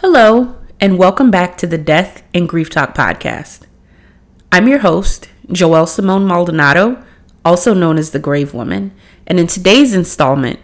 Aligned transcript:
Hello, 0.00 0.54
and 0.80 0.96
welcome 0.96 1.28
back 1.28 1.58
to 1.58 1.66
the 1.66 1.76
Death 1.76 2.22
and 2.32 2.48
Grief 2.48 2.70
Talk 2.70 2.94
podcast. 2.94 3.62
I'm 4.52 4.68
your 4.68 4.78
host, 4.78 5.28
Joelle 5.48 5.88
Simone 5.88 6.24
Maldonado, 6.24 7.04
also 7.44 7.74
known 7.74 7.98
as 7.98 8.12
the 8.12 8.20
Grave 8.20 8.54
Woman, 8.54 8.92
and 9.26 9.40
in 9.40 9.48
today's 9.48 9.92
installment, 9.92 10.60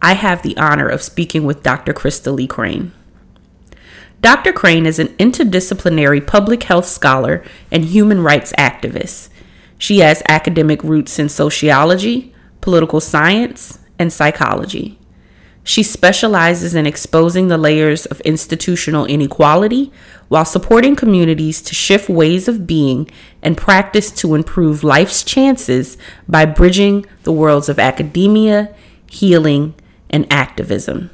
I 0.00 0.14
have 0.14 0.40
the 0.40 0.56
honor 0.56 0.88
of 0.88 1.02
speaking 1.02 1.44
with 1.44 1.62
Dr. 1.62 1.92
Crystallee 1.92 2.48
Crain. 2.48 2.92
Dr. 4.22 4.54
Crain 4.54 4.86
is 4.86 4.98
an 4.98 5.08
interdisciplinary 5.18 6.26
public 6.26 6.62
health 6.62 6.86
scholar 6.86 7.44
and 7.70 7.84
human 7.84 8.22
rights 8.22 8.54
activist. 8.56 9.28
She 9.76 9.98
has 9.98 10.22
academic 10.30 10.82
roots 10.82 11.18
in 11.18 11.28
sociology, 11.28 12.34
political 12.62 13.02
science, 13.02 13.80
and 13.98 14.10
psychology. 14.10 14.97
She 15.68 15.82
specializes 15.82 16.74
in 16.74 16.86
exposing 16.86 17.48
the 17.48 17.58
layers 17.58 18.06
of 18.06 18.22
institutional 18.22 19.04
inequality 19.04 19.92
while 20.28 20.46
supporting 20.46 20.96
communities 20.96 21.60
to 21.60 21.74
shift 21.74 22.08
ways 22.08 22.48
of 22.48 22.66
being 22.66 23.10
and 23.42 23.54
practice 23.54 24.10
to 24.12 24.34
improve 24.34 24.82
life's 24.82 25.22
chances 25.22 25.98
by 26.26 26.46
bridging 26.46 27.04
the 27.24 27.32
worlds 27.32 27.68
of 27.68 27.78
academia, 27.78 28.74
healing, 29.10 29.74
and 30.08 30.26
activism. 30.32 31.10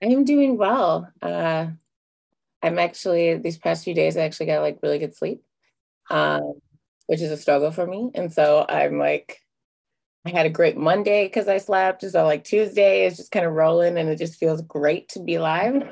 I'm 0.00 0.24
doing 0.24 0.56
well. 0.56 1.12
Uh, 1.20 1.66
I'm 2.62 2.78
actually, 2.78 3.36
these 3.36 3.58
past 3.58 3.84
few 3.84 3.92
days, 3.92 4.16
I 4.16 4.22
actually 4.22 4.46
got 4.46 4.62
like 4.62 4.78
really 4.82 4.98
good 4.98 5.14
sleep. 5.14 5.42
Um, 6.08 6.54
which 7.06 7.20
is 7.20 7.30
a 7.30 7.36
struggle 7.36 7.70
for 7.70 7.86
me. 7.86 8.10
And 8.14 8.32
so 8.32 8.64
I'm 8.68 8.98
like, 8.98 9.40
I 10.26 10.30
had 10.30 10.46
a 10.46 10.50
great 10.50 10.76
Monday 10.76 11.26
because 11.26 11.48
I 11.48 11.58
slept. 11.58 12.02
So 12.02 12.24
like 12.24 12.44
Tuesday 12.44 13.04
is 13.06 13.16
just 13.16 13.30
kind 13.30 13.44
of 13.44 13.52
rolling 13.52 13.98
and 13.98 14.08
it 14.08 14.18
just 14.18 14.38
feels 14.38 14.62
great 14.62 15.08
to 15.10 15.20
be 15.20 15.38
live. 15.38 15.82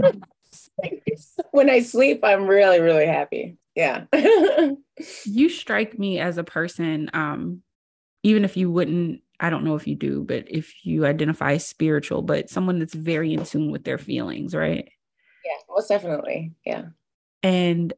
when 1.51 1.69
I 1.69 1.81
sleep, 1.81 2.21
I'm 2.25 2.47
really, 2.47 2.81
really 2.81 3.07
happy. 3.07 3.59
Yeah. 3.75 4.05
you 5.25 5.49
strike 5.49 5.99
me 5.99 6.19
as 6.19 6.39
a 6.39 6.45
person, 6.45 7.11
um, 7.13 7.63
even 8.23 8.45
if 8.45 8.57
you 8.57 8.71
wouldn't, 8.71 9.21
I 9.41 9.51
don't 9.51 9.65
know 9.65 9.75
if 9.75 9.87
you 9.87 9.97
do, 9.97 10.23
but 10.23 10.45
if 10.49 10.73
you 10.85 11.05
identify 11.05 11.55
as 11.55 11.67
spiritual, 11.67 12.23
but 12.23 12.49
someone 12.49 12.79
that's 12.79 12.95
very 12.95 13.35
in 13.35 13.45
tune 13.45 13.71
with 13.71 13.85
their 13.85 13.99
feelings, 13.99 14.55
right? 14.55 14.89
Yeah, 15.45 15.75
most 15.75 15.89
definitely. 15.89 16.53
Yeah. 16.65 16.85
And 17.43 17.93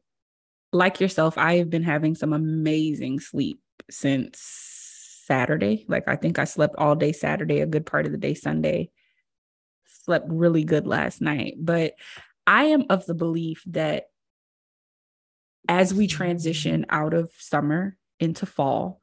like 0.75 0.99
yourself, 0.99 1.37
I 1.37 1.57
have 1.57 1.69
been 1.69 1.83
having 1.83 2.15
some 2.15 2.33
amazing 2.33 3.19
sleep 3.19 3.59
since 3.89 4.39
Saturday. 5.25 5.85
Like 5.87 6.07
I 6.07 6.15
think 6.15 6.37
I 6.37 6.43
slept 6.43 6.75
all 6.77 6.95
day 6.95 7.13
Saturday, 7.13 7.61
a 7.61 7.65
good 7.65 7.85
part 7.85 8.05
of 8.05 8.11
the 8.11 8.17
day 8.17 8.33
Sunday. 8.33 8.91
Slept 10.03 10.25
really 10.29 10.63
good 10.63 10.85
last 10.85 11.21
night. 11.21 11.55
But 11.57 11.93
I 12.45 12.65
am 12.65 12.85
of 12.89 13.05
the 13.05 13.15
belief 13.15 13.63
that 13.67 14.05
as 15.67 15.93
we 15.93 16.07
transition 16.07 16.85
out 16.89 17.13
of 17.13 17.31
summer 17.39 17.97
into 18.19 18.45
fall, 18.45 18.99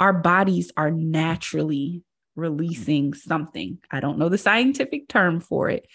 our 0.00 0.12
bodies 0.12 0.72
are 0.76 0.90
naturally 0.90 2.02
releasing 2.34 3.12
something. 3.14 3.78
I 3.90 4.00
don't 4.00 4.18
know 4.18 4.28
the 4.28 4.38
scientific 4.38 5.08
term 5.08 5.40
for 5.40 5.68
it, 5.68 5.86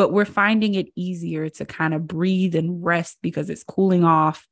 but 0.00 0.14
we're 0.14 0.24
finding 0.24 0.76
it 0.76 0.88
easier 0.96 1.50
to 1.50 1.66
kind 1.66 1.92
of 1.92 2.06
breathe 2.06 2.54
and 2.54 2.82
rest 2.82 3.18
because 3.20 3.50
it's 3.50 3.62
cooling 3.62 4.02
off 4.02 4.48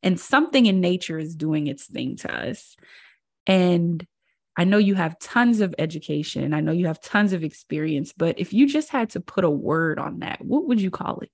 and 0.00 0.20
something 0.20 0.66
in 0.66 0.80
nature 0.80 1.18
is 1.18 1.34
doing 1.34 1.66
its 1.66 1.86
thing 1.86 2.14
to 2.14 2.32
us. 2.32 2.76
And 3.44 4.06
I 4.56 4.62
know 4.62 4.78
you 4.78 4.94
have 4.94 5.18
tons 5.18 5.60
of 5.60 5.74
education, 5.76 6.54
I 6.54 6.60
know 6.60 6.70
you 6.70 6.86
have 6.86 7.00
tons 7.00 7.32
of 7.32 7.42
experience, 7.42 8.12
but 8.16 8.38
if 8.38 8.52
you 8.52 8.68
just 8.68 8.90
had 8.90 9.10
to 9.10 9.20
put 9.20 9.42
a 9.42 9.50
word 9.50 9.98
on 9.98 10.20
that, 10.20 10.40
what 10.40 10.68
would 10.68 10.80
you 10.80 10.92
call 10.92 11.18
it? 11.18 11.30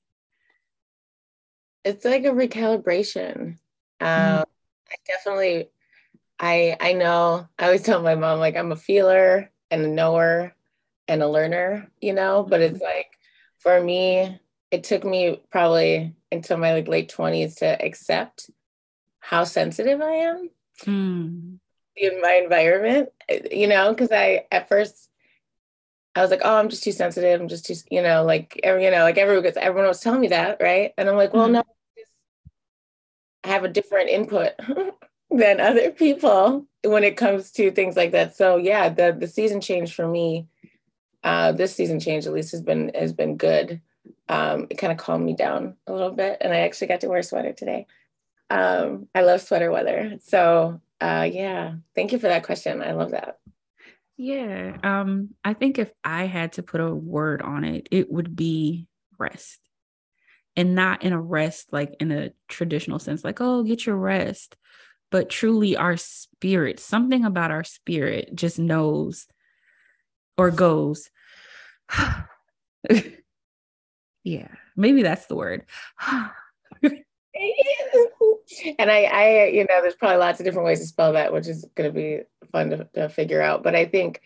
It's 1.85 2.07
like 2.07 2.25
a 2.25 2.31
recalibration. 2.31 3.59
mm 4.01 4.39
Um, 4.39 4.45
I 4.91 4.97
definitely, 5.07 5.69
I 6.41 6.75
I 6.81 6.95
know. 6.95 7.47
I 7.59 7.67
always 7.67 7.83
tell 7.83 8.01
my 8.01 8.15
mom 8.15 8.39
like 8.39 8.57
I'm 8.57 8.73
a 8.73 8.77
feeler 8.77 9.51
and 9.71 9.83
a 9.85 9.89
knower 9.89 10.55
and 11.07 11.23
a 11.23 11.29
learner, 11.29 11.91
you 12.01 12.15
know. 12.15 12.47
But 12.49 12.63
it's 12.63 12.77
mm-hmm. 12.77 12.85
like 12.85 13.18
for 13.59 13.81
me, 13.81 14.41
it 14.71 14.85
took 14.85 15.05
me 15.05 15.41
probably 15.51 16.15
until 16.31 16.59
my 16.59 16.75
like 16.75 16.89
late 16.89 17.13
20s 17.17 17.59
to 17.59 17.85
accept 17.85 18.51
how 19.21 19.45
sensitive 19.45 20.01
I 20.01 20.13
am 20.13 20.51
mm. 20.85 21.59
in 21.97 22.21
my 22.21 22.41
environment, 22.43 23.11
you 23.51 23.67
know, 23.67 23.91
because 23.91 24.13
I 24.13 24.47
at 24.51 24.69
first 24.69 25.09
I 26.15 26.23
was 26.23 26.31
like, 26.31 26.41
oh, 26.45 26.57
I'm 26.57 26.69
just 26.69 26.83
too 26.83 26.93
sensitive. 26.93 27.41
I'm 27.41 27.49
just 27.49 27.67
too, 27.67 27.75
you 27.91 28.03
know, 28.03 28.25
like 28.25 28.59
every, 28.63 28.85
you 28.85 28.91
know, 28.91 29.03
like 29.03 29.19
everyone 29.19 29.45
gets, 29.45 29.57
everyone 29.57 29.89
was 29.89 30.01
telling 30.01 30.21
me 30.21 30.29
that, 30.29 30.59
right? 30.61 30.93
And 30.99 31.09
I'm 31.09 31.17
like, 31.17 31.33
well, 31.33 31.49
mm. 31.49 31.53
no, 31.53 31.65
I 33.45 33.49
have 33.49 33.65
a 33.65 33.69
different 33.69 34.11
input 34.11 34.53
than 35.31 35.61
other 35.61 35.93
people 35.93 36.67
when 36.83 37.05
it 37.05 37.17
comes 37.17 37.53
to 37.53 37.71
things 37.71 37.97
like 37.97 38.13
that. 38.13 38.37
So 38.37 38.57
yeah, 38.57 38.89
the 38.89 39.17
the 39.19 39.29
season 39.29 39.61
change 39.61 39.95
for 39.95 40.09
me 40.09 40.49
uh, 41.29 41.53
this 41.53 41.75
season 41.75 42.01
change 42.01 42.27
at 42.27 42.33
least 42.33 42.53
has 42.53 42.63
been 42.63 42.91
has 42.95 43.13
been 43.13 43.37
good. 43.37 43.83
Um, 44.31 44.67
it 44.71 44.79
kind 44.79 44.91
of 44.91 44.97
calmed 44.97 45.27
me 45.27 45.35
down 45.35 45.77
a 45.87 45.93
little 45.93 46.11
bit, 46.11 46.39
and 46.41 46.55
I 46.55 46.61
actually 46.61 46.87
got 46.87 47.03
to 47.03 47.09
wear 47.09 47.19
a 47.19 47.23
sweater 47.23 47.53
today. 47.53 47.87
Um, 48.49 49.09
I 49.15 49.21
love 49.21 49.43
sweater 49.43 49.71
weather, 49.71 50.17
so 50.23 50.81
uh, 51.03 51.29
yeah. 51.31 51.75
Thank 51.95 52.13
you 52.13 52.19
for 52.19 52.29
that 52.29 52.45
question. 52.45 52.81
I 52.83 52.93
love 52.93 53.11
that. 53.11 53.41
Yeah, 54.17 54.79
um, 54.83 55.35
I 55.45 55.53
think 55.53 55.79
if 55.79 55.93
I 56.03 56.25
had 56.25 56.55
to 56.55 56.63
put 56.63 56.81
a 56.81 56.95
word 56.95 57.43
on 57.43 57.65
it, 57.65 57.89
it 57.91 58.11
would 58.11 58.35
be 58.35 58.87
rest, 59.19 59.61
and 60.57 60.75
not 60.75 61.03
in 61.03 61.13
a 61.13 61.21
rest 61.21 61.75
like 61.75 61.95
in 62.01 62.11
a 62.11 62.31
traditional 62.49 62.99
sense, 62.99 63.23
like 63.23 63.43
oh, 63.43 63.65
get 63.65 63.85
your 63.85 63.97
rest, 63.97 64.57
but 65.11 65.29
truly 65.29 65.77
our 65.77 65.99
spirit. 65.99 66.81
Something 66.81 67.27
about 67.27 67.51
our 67.51 67.65
spirit 67.65 68.35
just 68.35 68.59
knows 68.59 69.27
or 70.39 70.51
goes, 70.51 71.11
yeah, 74.25 74.49
maybe 74.77 75.03
that's 75.03 75.27
the 75.27 75.37
word. 75.37 75.65
and 78.79 78.91
I, 78.91 79.05
I, 79.05 79.45
you 79.47 79.61
know, 79.61 79.81
there's 79.83 79.95
probably 79.95 80.19
lots 80.19 80.41
of 80.41 80.45
different 80.45 80.67
ways 80.67 80.81
to 80.81 80.87
spell 80.87 81.13
that, 81.13 81.33
which 81.33 81.47
is 81.47 81.67
going 81.75 81.91
to 81.91 81.95
be 81.95 82.21
fun 82.53 82.71
to, 82.71 82.89
to, 82.95 83.09
figure 83.09 83.43
out. 83.43 83.63
But 83.63 83.75
I 83.75 83.85
think, 83.85 84.21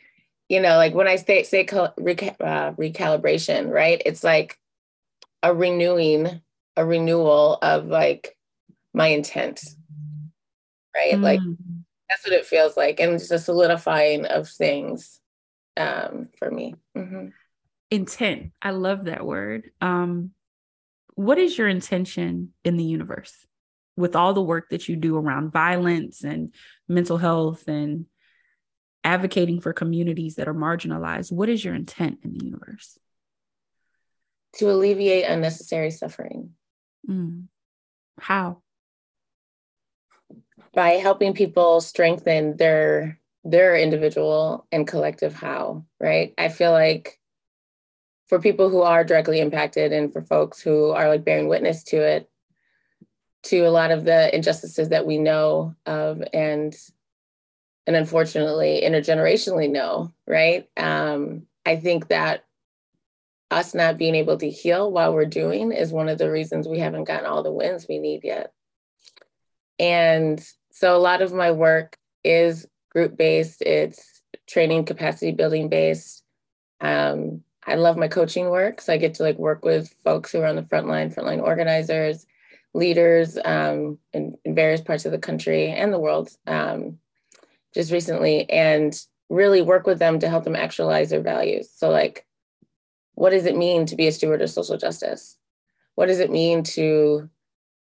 you 0.49 0.61
know, 0.61 0.77
like 0.77 0.95
when 0.95 1.09
I 1.09 1.17
say 1.17 1.43
say 1.43 1.65
reca- 1.65 2.41
uh, 2.41 2.73
recalibration, 2.73 3.71
right? 3.71 4.01
It's 4.05 4.25
like 4.25 4.59
a 5.43 5.55
renewing, 5.55 6.41
a 6.77 6.85
renewal 6.85 7.59
of 7.63 7.87
like 7.87 8.37
my 8.95 9.09
intent, 9.09 9.63
right? 10.95 11.15
Mm. 11.15 11.23
Like 11.23 11.41
that's 12.09 12.27
what 12.27 12.35
it 12.35 12.47
feels 12.47 12.77
like, 12.77 13.01
and 13.01 13.19
just 13.19 13.33
a 13.33 13.39
solidifying 13.39 14.27
of 14.27 14.49
things 14.49 15.21
um, 15.77 16.29
for 16.39 16.51
me. 16.51 16.75
Mm-hmm. 16.97 17.29
Intent. 17.93 18.53
I 18.63 18.71
love 18.71 19.05
that 19.05 19.27
word. 19.27 19.71
Um, 19.83 20.31
what 21.15 21.37
is 21.37 21.59
your 21.59 21.69
intention 21.69 22.55
in 22.65 22.79
the 22.79 22.85
universe 22.85 23.35
with 23.99 24.17
all 24.17 24.33
the 24.33 24.41
work 24.41 24.71
that 24.71 24.89
you 24.89 24.97
do 24.97 25.15
around 25.15 25.53
violence 25.53 26.25
and 26.25 26.55
mental 26.89 27.19
health 27.19 27.69
and 27.69 28.07
advocating 29.05 29.61
for 29.61 29.75
communities 29.75 30.37
that 30.37 30.49
are 30.49 30.55
marginalized? 30.55 31.31
What 31.31 31.51
is 31.51 31.63
your 31.63 31.75
intent 31.75 32.21
in 32.23 32.33
the 32.33 32.43
universe? 32.43 32.97
To 34.55 34.71
alleviate 34.71 35.27
unnecessary 35.27 35.91
suffering. 35.91 36.53
Mm. 37.07 37.49
How? 38.19 38.63
By 40.73 40.93
helping 40.93 41.35
people 41.35 41.83
strengthen 41.83 42.57
their 42.57 43.21
their 43.45 43.77
individual 43.77 44.67
and 44.73 44.89
collective 44.89 45.35
how, 45.35 45.85
right? 46.01 46.33
I 46.39 46.49
feel 46.49 46.73
like 46.73 47.19
for 48.33 48.39
people 48.39 48.71
who 48.71 48.81
are 48.81 49.05
directly 49.05 49.41
impacted 49.41 49.93
and 49.93 50.11
for 50.11 50.23
folks 50.23 50.59
who 50.59 50.89
are 50.93 51.07
like 51.07 51.23
bearing 51.23 51.49
witness 51.49 51.83
to 51.83 51.99
it, 51.99 52.31
to 53.43 53.59
a 53.59 53.69
lot 53.69 53.91
of 53.91 54.07
the 54.07 54.35
injustices 54.35 54.89
that 54.89 55.07
we 55.07 55.19
know 55.19 55.75
of 55.85 56.23
and 56.33 56.75
and 57.87 57.95
unfortunately 57.95 58.81
intergenerationally 58.83 59.71
know, 59.71 60.15
right? 60.27 60.67
Um, 60.79 61.43
I 61.67 61.77
think 61.77 62.09
that 62.09 62.47
us 63.51 63.75
not 63.75 63.99
being 63.99 64.15
able 64.15 64.39
to 64.39 64.49
heal 64.49 64.91
while 64.91 65.13
we're 65.13 65.27
doing 65.27 65.71
is 65.71 65.93
one 65.93 66.09
of 66.09 66.17
the 66.17 66.31
reasons 66.31 66.67
we 66.67 66.79
haven't 66.79 67.05
gotten 67.05 67.27
all 67.27 67.43
the 67.43 67.53
wins 67.53 67.85
we 67.87 67.99
need 67.99 68.25
yet. 68.25 68.55
And 69.79 70.43
so 70.71 70.97
a 70.97 71.05
lot 71.05 71.21
of 71.21 71.35
my 71.35 71.51
work 71.51 71.99
is 72.25 72.67
group 72.89 73.15
based, 73.15 73.61
it's 73.61 74.23
training 74.49 74.87
capacity 74.87 75.33
building 75.33 75.69
based. 75.69 76.25
Um, 76.81 77.43
I 77.67 77.77
love 77.77 77.97
my 77.97 78.09
coaching 78.09 78.51
work. 78.51 78.81
So 78.81 78.93
I 78.93 78.97
get 78.97 79.15
to 79.15 79.23
like 79.23 79.39
work 79.39 79.65
with 79.65 79.95
folks 80.05 80.33
who 80.33 80.41
are 80.41 80.47
on 80.47 80.57
the 80.57 80.65
front 80.65 80.89
line, 80.89 81.11
frontline 81.11 81.43
organizers, 81.43 82.27
leaders 82.75 83.39
um, 83.45 83.99
in, 84.13 84.37
in, 84.45 84.55
various 84.55 84.81
parts 84.81 85.05
of 85.05 85.13
the 85.13 85.19
country 85.19 85.69
and 85.69 85.93
the 85.93 85.99
world 85.99 86.31
um, 86.47 86.99
just 87.75 87.93
recently. 87.93 88.49
And 88.51 89.01
really 89.33 89.63
work 89.63 89.87
with 89.87 89.99
them 89.99 90.19
to 90.19 90.29
help 90.29 90.45
them 90.45 90.55
actualize 90.55 91.11
their 91.11 91.23
values. 91.23 91.71
So, 91.75 91.89
like, 91.89 92.27
what 93.15 93.31
does 93.31 93.47
it 93.47 93.57
mean 93.57 93.87
to 93.87 93.97
be 93.97 94.07
a 94.07 94.13
steward 94.13 94.43
of 94.43 94.51
social 94.51 94.77
justice? 94.77 95.39
What 95.95 96.07
does 96.07 96.21
it 96.21 96.31
mean 96.31 96.63
to, 96.65 97.29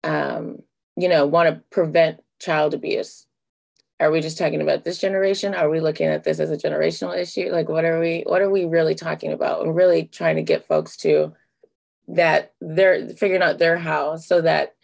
um, 0.04 0.60
you 0.96 1.10
know, 1.10 1.26
want 1.26 1.50
to 1.50 1.62
prevent 1.70 2.22
child 2.40 2.74
abuse? 2.74 3.26
Are 4.02 4.10
we 4.10 4.20
just 4.20 4.38
talking 4.38 4.62
about 4.62 4.84
this 4.84 4.98
generation? 4.98 5.54
Are 5.54 5.70
we 5.70 5.80
looking 5.80 6.08
at 6.08 6.24
this 6.24 6.40
as 6.40 6.50
a 6.50 6.58
generational 6.58 7.16
issue? 7.16 7.52
Like, 7.52 7.70
what 7.70 7.86
are 7.86 8.00
we? 8.00 8.24
What 8.26 8.42
are 8.42 8.50
we 8.50 8.66
really 8.66 8.96
talking 8.96 9.32
about? 9.32 9.64
And 9.64 9.76
really 9.76 10.06
trying 10.06 10.38
to 10.38 10.42
get 10.42 10.68
folks 10.68 10.98
to 10.98 11.34
that 12.08 12.54
they're 12.60 13.10
figuring 13.10 13.44
out 13.44 13.60
their 13.60 13.78
how, 13.78 14.18
so 14.18 14.42
that 14.42 14.76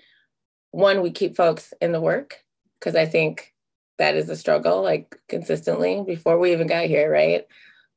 one, 0.70 1.02
we 1.02 1.10
keep 1.10 1.36
folks 1.36 1.74
in 1.82 1.92
the 1.92 2.00
work 2.00 2.44
because 2.80 2.96
I 2.96 3.06
think 3.08 3.56
that 3.98 4.16
is 4.16 4.30
a 4.30 4.36
struggle, 4.36 4.84
like 4.84 5.20
consistently 5.28 6.04
before 6.06 6.38
we 6.38 6.52
even 6.52 6.68
got 6.68 6.86
here, 6.86 7.12
right? 7.12 7.48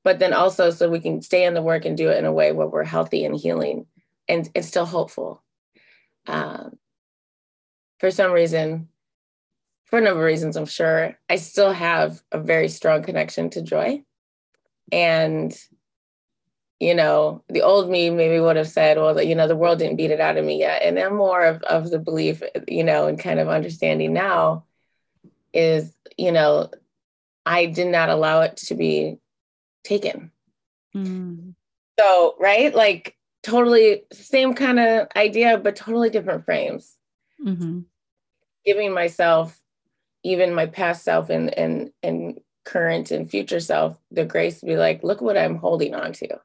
But 0.02 0.20
then 0.20 0.32
also 0.32 0.70
so 0.70 0.88
we 0.88 1.00
can 1.00 1.20
stay 1.20 1.44
in 1.44 1.52
the 1.52 1.60
work 1.60 1.84
and 1.84 1.98
do 1.98 2.08
it 2.08 2.16
in 2.16 2.24
a 2.24 2.32
way 2.32 2.52
where 2.52 2.66
we're 2.66 2.84
healthy 2.84 3.26
and 3.26 3.36
healing 3.36 3.84
and 4.26 4.48
it's 4.54 4.68
still 4.68 4.86
hopeful. 4.86 5.42
Um, 6.26 6.78
for 7.98 8.10
some 8.10 8.32
reason, 8.32 8.88
for 9.90 9.98
a 9.98 10.02
number 10.02 10.20
of 10.20 10.26
reasons, 10.26 10.56
I'm 10.56 10.66
sure, 10.66 11.18
I 11.28 11.36
still 11.36 11.72
have 11.72 12.22
a 12.32 12.38
very 12.38 12.68
strong 12.68 13.02
connection 13.02 13.50
to 13.50 13.62
joy. 13.62 14.04
And, 14.92 15.52
you 16.78 16.94
know, 16.94 17.42
the 17.48 17.62
old 17.62 17.90
me 17.90 18.08
maybe 18.10 18.40
would 18.40 18.56
have 18.56 18.68
said, 18.68 18.96
well, 18.96 19.20
you 19.20 19.34
know, 19.34 19.48
the 19.48 19.56
world 19.56 19.80
didn't 19.80 19.96
beat 19.96 20.12
it 20.12 20.20
out 20.20 20.36
of 20.36 20.44
me 20.44 20.58
yet. 20.58 20.82
And 20.82 20.98
I'm 20.98 21.16
more 21.16 21.44
of, 21.44 21.62
of 21.64 21.90
the 21.90 21.98
belief, 21.98 22.42
you 22.68 22.84
know, 22.84 23.06
and 23.06 23.18
kind 23.18 23.40
of 23.40 23.48
understanding 23.48 24.12
now 24.12 24.64
is, 25.52 25.92
you 26.16 26.32
know, 26.32 26.70
I 27.44 27.66
did 27.66 27.88
not 27.88 28.08
allow 28.08 28.42
it 28.42 28.56
to 28.58 28.74
be 28.74 29.18
taken. 29.84 30.30
Mm. 30.94 31.54
So, 31.98 32.36
right? 32.38 32.74
Like, 32.74 33.16
totally 33.42 34.02
same 34.12 34.54
kind 34.54 34.78
of 34.78 35.08
idea, 35.16 35.58
but 35.58 35.76
totally 35.76 36.10
different 36.10 36.44
frames. 36.44 36.96
Mm-hmm. 37.44 37.80
Giving 38.64 38.92
myself, 38.92 39.59
even 40.22 40.54
my 40.54 40.66
past 40.66 41.04
self 41.04 41.30
and, 41.30 41.56
and, 41.56 41.90
and 42.02 42.40
current 42.64 43.10
and 43.10 43.30
future 43.30 43.60
self, 43.60 43.96
the 44.10 44.24
grace 44.24 44.60
to 44.60 44.66
be 44.66 44.76
like, 44.76 45.02
look 45.02 45.20
what 45.20 45.36
I'm 45.36 45.56
holding 45.56 45.94
on 45.94 46.12
to. 46.14 46.40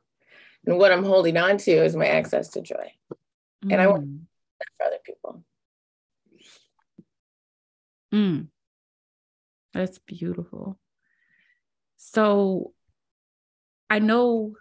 And 0.65 0.77
what 0.77 0.91
I'm 0.91 1.03
holding 1.03 1.37
on 1.37 1.57
to 1.57 1.71
is 1.71 1.95
my 1.95 2.07
access 2.07 2.49
to 2.49 2.61
joy. 2.61 2.91
Mm. 3.63 3.73
And 3.73 3.81
I 3.81 3.87
want 3.87 4.05
mm. 4.05 4.19
that 4.59 4.67
for 4.77 4.85
other 4.85 4.99
people. 5.05 5.43
Mm. 8.13 8.47
That's 9.73 9.99
beautiful. 9.99 10.79
So 11.97 12.73
I 13.89 13.99
know 13.99 14.55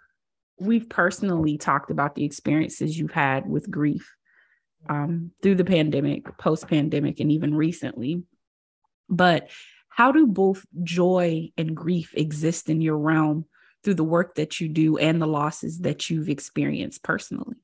we've 0.59 0.89
personally 0.89 1.57
talked 1.57 1.89
about 1.89 2.15
the 2.15 2.25
experiences 2.25 2.97
you've 2.97 3.11
had 3.11 3.47
with 3.47 3.71
grief 3.71 4.13
um, 4.89 5.31
through 5.41 5.55
the 5.55 5.65
pandemic, 5.65 6.37
post 6.37 6.67
pandemic, 6.67 7.19
and 7.19 7.31
even 7.31 7.55
recently. 7.55 8.23
But 9.09 9.49
how 9.89 10.11
do 10.11 10.27
both 10.27 10.65
joy 10.83 11.51
and 11.57 11.75
grief 11.75 12.13
exist 12.15 12.69
in 12.69 12.81
your 12.81 12.97
realm 12.97 13.45
through 13.83 13.93
the 13.95 14.03
work 14.03 14.35
that 14.35 14.59
you 14.59 14.67
do 14.67 14.97
and 14.97 15.21
the 15.21 15.27
losses 15.27 15.79
that 15.79 16.09
you've 16.09 16.29
experienced 16.29 17.03
personally? 17.03 17.55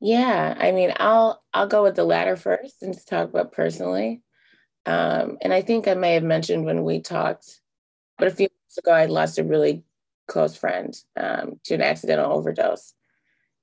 Yeah, 0.00 0.56
I 0.58 0.72
mean, 0.72 0.92
I'll 0.96 1.42
I'll 1.54 1.68
go 1.68 1.84
with 1.84 1.94
the 1.94 2.04
latter 2.04 2.36
first 2.36 2.82
and 2.82 2.94
talk 3.06 3.28
about 3.28 3.52
personally. 3.52 4.22
Um, 4.84 5.38
and 5.40 5.52
I 5.52 5.62
think 5.62 5.86
I 5.86 5.94
may 5.94 6.14
have 6.14 6.24
mentioned 6.24 6.64
when 6.64 6.82
we 6.82 7.00
talked, 7.00 7.60
but 8.18 8.26
a 8.26 8.32
few 8.32 8.48
months 8.48 8.78
ago, 8.78 8.90
I 8.90 9.06
lost 9.06 9.38
a 9.38 9.44
really 9.44 9.84
close 10.26 10.56
friend 10.56 10.92
um, 11.16 11.60
to 11.64 11.74
an 11.74 11.82
accidental 11.82 12.32
overdose. 12.32 12.94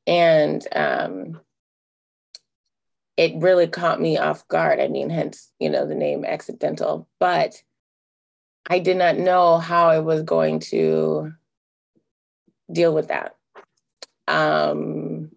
And 0.08 0.66
um, 0.74 1.42
it 3.20 3.36
really 3.36 3.68
caught 3.68 4.00
me 4.00 4.18
off 4.18 4.48
guard. 4.48 4.80
I 4.80 4.88
mean, 4.88 5.10
hence, 5.10 5.52
you 5.60 5.70
know, 5.70 5.86
the 5.86 5.94
name 5.94 6.24
accidental. 6.24 7.06
But 7.20 7.62
I 8.70 8.80
did 8.80 8.96
not 8.96 9.18
know 9.18 9.58
how 9.58 9.90
I 9.90 10.00
was 10.00 10.24
going 10.24 10.62
to 10.72 11.34
deal 12.72 12.94
with 12.94 13.10
that. 13.10 13.36
Um, 14.30 15.32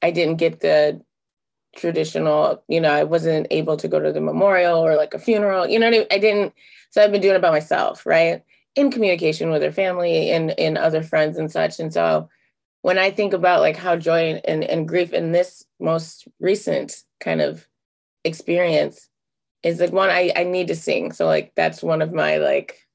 I 0.00 0.12
didn't 0.12 0.36
get 0.36 0.60
the 0.60 1.02
traditional, 1.74 2.62
you 2.68 2.80
know, 2.80 2.92
I 2.92 3.02
wasn't 3.02 3.48
able 3.50 3.76
to 3.78 3.88
go 3.88 3.98
to 3.98 4.12
the 4.12 4.20
memorial 4.20 4.78
or 4.78 4.94
like 4.94 5.12
a 5.12 5.18
funeral, 5.18 5.66
you 5.66 5.80
know 5.80 5.88
I, 5.88 5.90
mean? 5.90 6.06
I 6.12 6.18
didn't, 6.18 6.54
so 6.90 7.02
I've 7.02 7.10
been 7.10 7.20
doing 7.20 7.34
it 7.34 7.42
by 7.42 7.50
myself, 7.50 8.06
right? 8.06 8.44
In 8.76 8.92
communication 8.92 9.50
with 9.50 9.62
her 9.62 9.72
family 9.72 10.30
and, 10.30 10.52
and 10.60 10.78
other 10.78 11.02
friends 11.02 11.38
and 11.38 11.50
such. 11.50 11.80
And 11.80 11.92
so 11.92 12.28
when 12.82 12.98
I 12.98 13.10
think 13.10 13.32
about 13.32 13.60
like 13.60 13.76
how 13.76 13.96
joy 13.96 14.40
and, 14.44 14.64
and 14.64 14.88
grief 14.88 15.12
in 15.12 15.32
this 15.32 15.64
most 15.78 16.26
recent 16.40 17.02
kind 17.20 17.40
of 17.40 17.66
experience 18.24 19.08
is 19.62 19.80
like 19.80 19.92
one 19.92 20.10
I, 20.10 20.32
I 20.34 20.44
need 20.44 20.68
to 20.68 20.74
sing. 20.74 21.12
So 21.12 21.26
like 21.26 21.52
that's 21.54 21.82
one 21.82 22.02
of 22.02 22.12
my 22.12 22.38
like 22.38 22.86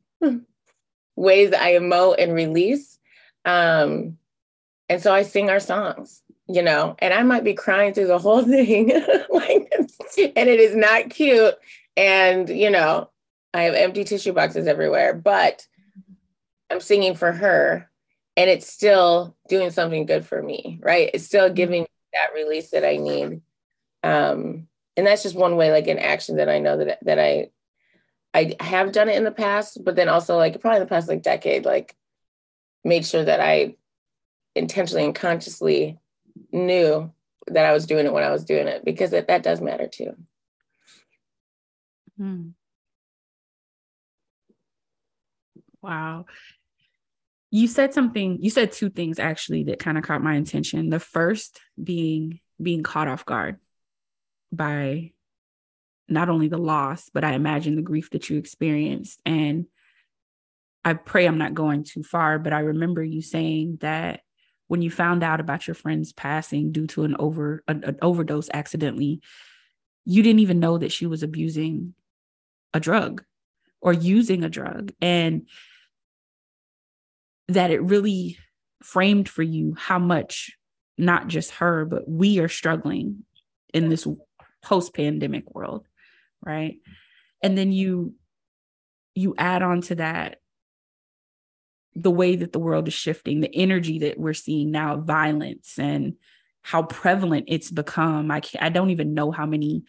ways 1.15 1.53
I 1.53 1.73
emote 1.73 2.15
and 2.19 2.33
release. 2.33 2.97
Um, 3.45 4.17
and 4.89 5.01
so 5.01 5.13
I 5.13 5.23
sing 5.23 5.49
our 5.49 5.59
songs 5.59 6.23
you 6.47 6.61
know, 6.61 6.95
and 6.99 7.13
I 7.13 7.23
might 7.23 7.43
be 7.43 7.53
crying 7.53 7.93
through 7.93 8.07
the 8.07 8.19
whole 8.19 8.43
thing, 8.43 8.89
like, 9.29 9.71
and 10.17 10.49
it 10.49 10.59
is 10.59 10.75
not 10.75 11.09
cute. 11.09 11.55
And, 11.97 12.49
you 12.49 12.69
know, 12.69 13.09
I 13.53 13.63
have 13.63 13.73
empty 13.73 14.03
tissue 14.03 14.33
boxes 14.33 14.67
everywhere, 14.67 15.13
but 15.13 15.65
I'm 16.69 16.81
singing 16.81 17.15
for 17.15 17.31
her 17.31 17.89
and 18.37 18.49
it's 18.49 18.67
still 18.67 19.35
doing 19.47 19.71
something 19.71 20.05
good 20.05 20.25
for 20.25 20.41
me, 20.41 20.79
right? 20.81 21.09
It's 21.13 21.25
still 21.25 21.45
mm-hmm. 21.45 21.55
giving 21.55 21.87
that 22.13 22.33
release 22.33 22.71
that 22.71 22.85
I 22.85 22.97
need. 22.97 23.41
Um, 24.03 24.67
and 24.97 25.05
that's 25.05 25.23
just 25.23 25.35
one 25.35 25.55
way, 25.55 25.71
like 25.71 25.87
an 25.87 25.99
action 25.99 26.37
that 26.37 26.49
I 26.49 26.59
know 26.59 26.77
that 26.77 26.99
that 27.03 27.19
I 27.19 27.49
I 28.33 28.55
have 28.59 28.91
done 28.91 29.09
it 29.09 29.15
in 29.15 29.23
the 29.23 29.31
past, 29.31 29.83
but 29.83 29.95
then 29.95 30.09
also 30.09 30.37
like 30.37 30.59
probably 30.61 30.79
the 30.79 30.85
past 30.85 31.09
like 31.09 31.21
decade, 31.21 31.65
like 31.65 31.95
made 32.83 33.05
sure 33.05 33.23
that 33.23 33.39
I 33.39 33.75
intentionally 34.55 35.05
and 35.05 35.15
consciously 35.15 35.99
knew 36.51 37.11
that 37.47 37.65
I 37.65 37.73
was 37.73 37.85
doing 37.85 38.05
it 38.05 38.13
when 38.13 38.23
I 38.23 38.31
was 38.31 38.45
doing 38.45 38.67
it 38.67 38.83
because 38.85 39.13
it, 39.13 39.27
that 39.27 39.43
does 39.43 39.61
matter 39.61 39.87
too. 39.87 40.15
Hmm. 42.17 42.49
Wow. 45.81 46.25
You 47.55 47.69
said 47.69 47.93
something, 47.93 48.39
you 48.41 48.49
said 48.49 48.73
two 48.73 48.89
things 48.89 49.17
actually 49.17 49.63
that 49.65 49.79
kind 49.79 49.97
of 49.97 50.03
caught 50.03 50.21
my 50.21 50.35
attention. 50.35 50.89
The 50.89 50.99
first 50.99 51.61
being 51.81 52.41
being 52.61 52.83
caught 52.83 53.07
off 53.07 53.25
guard 53.25 53.59
by 54.51 55.13
not 56.09 56.27
only 56.27 56.49
the 56.49 56.57
loss, 56.57 57.09
but 57.13 57.23
I 57.23 57.31
imagine 57.31 57.77
the 57.77 57.81
grief 57.81 58.09
that 58.09 58.29
you 58.29 58.37
experienced. 58.37 59.21
And 59.25 59.67
I 60.83 60.95
pray 60.95 61.25
I'm 61.25 61.37
not 61.37 61.53
going 61.53 61.85
too 61.85 62.03
far, 62.03 62.39
but 62.39 62.51
I 62.51 62.59
remember 62.59 63.01
you 63.01 63.21
saying 63.21 63.77
that 63.79 64.19
when 64.67 64.81
you 64.81 64.91
found 64.91 65.23
out 65.23 65.39
about 65.39 65.65
your 65.65 65.75
friend's 65.75 66.11
passing 66.11 66.73
due 66.73 66.87
to 66.87 67.05
an 67.05 67.15
over 67.17 67.63
an, 67.69 67.85
an 67.85 67.97
overdose 68.01 68.49
accidentally 68.53 69.21
you 70.03 70.21
didn't 70.21 70.41
even 70.41 70.59
know 70.59 70.77
that 70.77 70.91
she 70.91 71.05
was 71.05 71.23
abusing 71.23 71.93
a 72.73 72.81
drug 72.81 73.23
or 73.79 73.93
using 73.93 74.43
a 74.43 74.49
drug 74.49 74.91
and 75.01 75.47
that 77.47 77.71
it 77.71 77.81
really 77.81 78.37
framed 78.83 79.29
for 79.29 79.43
you 79.43 79.75
how 79.77 79.99
much 79.99 80.55
not 80.97 81.27
just 81.27 81.51
her 81.51 81.85
but 81.85 82.07
we 82.07 82.39
are 82.39 82.47
struggling 82.47 83.23
in 83.73 83.89
this 83.89 84.07
post 84.63 84.93
pandemic 84.93 85.53
world 85.53 85.87
right 86.45 86.77
and 87.41 87.57
then 87.57 87.71
you 87.71 88.13
you 89.15 89.33
add 89.37 89.61
on 89.61 89.81
to 89.81 89.95
that 89.95 90.37
the 91.95 92.11
way 92.11 92.35
that 92.35 92.51
the 92.51 92.59
world 92.59 92.87
is 92.87 92.93
shifting, 92.93 93.39
the 93.39 93.55
energy 93.55 93.99
that 93.99 94.19
we're 94.19 94.33
seeing 94.33 94.69
now 94.69 94.97
violence 94.97 95.79
and 95.79 96.15
how 96.61 96.83
prevalent 96.83 97.45
it's 97.47 97.71
become. 97.71 98.29
I 98.29 98.41
I 98.59 98.69
don't 98.69 98.89
even 98.89 99.13
know 99.13 99.31
how 99.31 99.45
many 99.45 99.83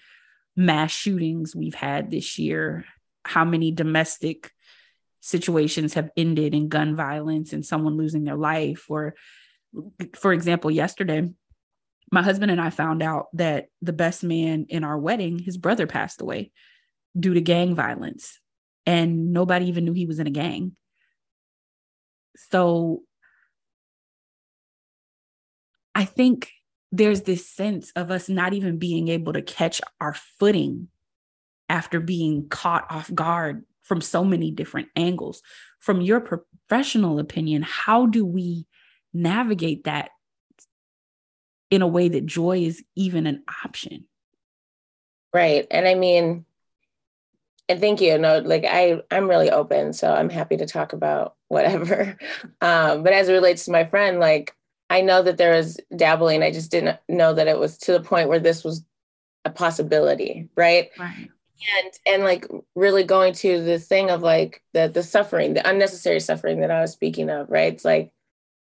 mass 0.56 0.92
shootings 0.92 1.56
we've 1.56 1.74
had 1.74 2.10
this 2.10 2.38
year, 2.38 2.84
how 3.24 3.44
many 3.44 3.72
domestic 3.72 4.52
situations 5.20 5.94
have 5.94 6.10
ended 6.16 6.54
in 6.54 6.68
gun 6.68 6.96
violence 6.96 7.52
and 7.52 7.64
someone 7.64 7.96
losing 7.96 8.24
their 8.24 8.36
life. 8.36 8.86
Or, 8.88 9.14
for 10.14 10.32
example, 10.32 10.70
yesterday, 10.70 11.28
my 12.12 12.22
husband 12.22 12.50
and 12.50 12.60
I 12.60 12.70
found 12.70 13.02
out 13.02 13.26
that 13.34 13.66
the 13.82 13.92
best 13.92 14.22
man 14.22 14.66
in 14.68 14.84
our 14.84 14.98
wedding, 14.98 15.38
his 15.38 15.56
brother 15.56 15.86
passed 15.86 16.20
away 16.20 16.52
due 17.18 17.34
to 17.34 17.40
gang 17.40 17.74
violence. 17.74 18.38
And 18.86 19.32
nobody 19.32 19.66
even 19.66 19.84
knew 19.84 19.92
he 19.92 20.06
was 20.06 20.20
in 20.20 20.28
a 20.28 20.30
gang. 20.30 20.76
So 22.36 23.02
I 25.94 26.04
think 26.04 26.52
there's 26.92 27.22
this 27.22 27.48
sense 27.48 27.90
of 27.96 28.10
us 28.10 28.28
not 28.28 28.52
even 28.52 28.78
being 28.78 29.08
able 29.08 29.32
to 29.32 29.42
catch 29.42 29.80
our 30.00 30.14
footing 30.38 30.88
after 31.68 31.98
being 31.98 32.48
caught 32.48 32.86
off 32.90 33.12
guard 33.12 33.64
from 33.86 34.00
so 34.00 34.24
many 34.24 34.50
different 34.50 34.88
angles. 34.96 35.42
From 35.78 36.00
your 36.00 36.20
professional 36.20 37.18
opinion, 37.18 37.62
how 37.62 38.06
do 38.06 38.24
we 38.24 38.66
navigate 39.14 39.84
that 39.84 40.10
in 41.70 41.82
a 41.82 41.86
way 41.86 42.08
that 42.08 42.26
joy 42.26 42.58
is 42.58 42.84
even 42.96 43.26
an 43.26 43.42
option? 43.64 44.04
Right. 45.32 45.66
And 45.70 45.86
I 45.86 45.94
mean, 45.94 46.44
and 47.68 47.80
thank 47.80 48.00
you. 48.00 48.16
No, 48.18 48.38
like 48.38 48.64
I, 48.64 49.00
I'm 49.10 49.28
really 49.28 49.50
open, 49.50 49.92
so 49.92 50.12
I'm 50.12 50.30
happy 50.30 50.56
to 50.56 50.66
talk 50.66 50.92
about 50.92 51.34
whatever. 51.48 52.16
Um, 52.60 53.02
but 53.02 53.12
as 53.12 53.28
it 53.28 53.34
relates 53.34 53.66
to 53.66 53.70
my 53.70 53.84
friend, 53.84 54.18
like 54.18 54.54
I 54.88 55.02
know 55.02 55.22
that 55.22 55.36
there 55.36 55.54
is 55.54 55.78
dabbling. 55.94 56.42
I 56.42 56.50
just 56.50 56.70
didn't 56.70 56.98
know 57.08 57.34
that 57.34 57.48
it 57.48 57.58
was 57.58 57.76
to 57.78 57.92
the 57.92 58.00
point 58.00 58.28
where 58.28 58.38
this 58.38 58.64
was 58.64 58.82
a 59.44 59.50
possibility, 59.50 60.48
right? 60.56 60.88
Right. 60.98 61.30
And 61.82 61.92
and 62.06 62.22
like 62.22 62.46
really 62.74 63.04
going 63.04 63.32
to 63.34 63.62
this 63.62 63.86
thing 63.86 64.10
of 64.10 64.22
like 64.22 64.62
the 64.72 64.88
the 64.88 65.02
suffering, 65.02 65.54
the 65.54 65.68
unnecessary 65.68 66.20
suffering 66.20 66.60
that 66.60 66.70
I 66.70 66.80
was 66.80 66.92
speaking 66.92 67.30
of, 67.30 67.50
right? 67.50 67.72
It's 67.72 67.84
like 67.84 68.12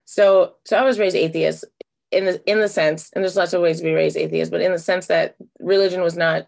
so 0.06 0.56
so 0.66 0.78
I 0.78 0.84
was 0.84 1.00
raised 1.00 1.16
atheist 1.16 1.66
in 2.12 2.26
the 2.26 2.50
in 2.50 2.60
the 2.60 2.68
sense, 2.68 3.10
and 3.14 3.24
there's 3.24 3.38
lots 3.38 3.54
of 3.54 3.62
ways 3.62 3.78
to 3.78 3.84
be 3.84 3.94
raised 3.94 4.18
atheist, 4.18 4.52
but 4.52 4.62
in 4.62 4.72
the 4.72 4.80
sense 4.80 5.08
that 5.08 5.36
religion 5.60 6.02
was 6.02 6.18
not 6.18 6.48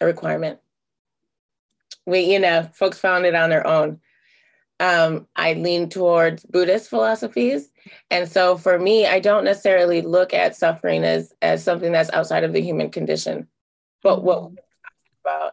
a 0.00 0.06
requirement. 0.06 0.58
We, 2.06 2.20
you 2.20 2.40
know, 2.40 2.68
folks 2.72 2.98
found 2.98 3.26
it 3.26 3.34
on 3.34 3.50
their 3.50 3.66
own. 3.66 4.00
Um, 4.80 5.28
I 5.36 5.52
lean 5.52 5.88
towards 5.88 6.44
Buddhist 6.44 6.90
philosophies. 6.90 7.70
And 8.10 8.28
so 8.28 8.56
for 8.56 8.78
me, 8.78 9.06
I 9.06 9.20
don't 9.20 9.44
necessarily 9.44 10.02
look 10.02 10.34
at 10.34 10.56
suffering 10.56 11.04
as, 11.04 11.32
as 11.40 11.62
something 11.62 11.92
that's 11.92 12.10
outside 12.10 12.42
of 12.42 12.52
the 12.52 12.60
human 12.60 12.90
condition. 12.90 13.46
But 14.02 14.22
what 14.22 14.42
we're 14.42 14.48
talking 14.48 15.16
about 15.24 15.52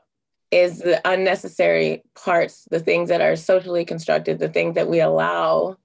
is 0.51 0.79
the 0.79 0.99
unnecessary 1.07 2.03
parts, 2.15 2.67
the 2.71 2.79
things 2.79 3.09
that 3.09 3.21
are 3.21 3.35
socially 3.35 3.85
constructed, 3.85 4.39
the 4.39 4.49
things 4.49 4.75
that 4.75 4.89
we 4.89 4.99
allow 4.99 5.77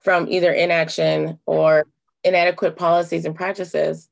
from 0.00 0.28
either 0.28 0.52
inaction 0.52 1.38
or 1.46 1.86
inadequate 2.22 2.76
policies 2.76 3.24
and 3.24 3.34
practices 3.34 4.08